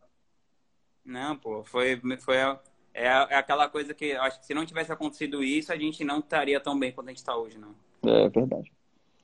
[1.10, 2.56] Não, pô, foi, foi é,
[2.94, 6.60] é aquela coisa que acho que se não tivesse acontecido isso, a gente não estaria
[6.60, 7.74] tão bem quanto a gente está hoje, não.
[8.08, 8.72] É verdade.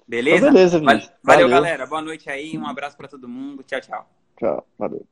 [0.06, 0.48] Beleza?
[0.48, 1.86] Então, beleza, Valeu, valeu, galera.
[1.86, 2.56] Boa noite aí.
[2.58, 3.62] Um abraço para todo mundo.
[3.62, 4.08] Tchau, tchau.
[4.36, 4.66] Tchau.
[4.78, 5.06] Valeu.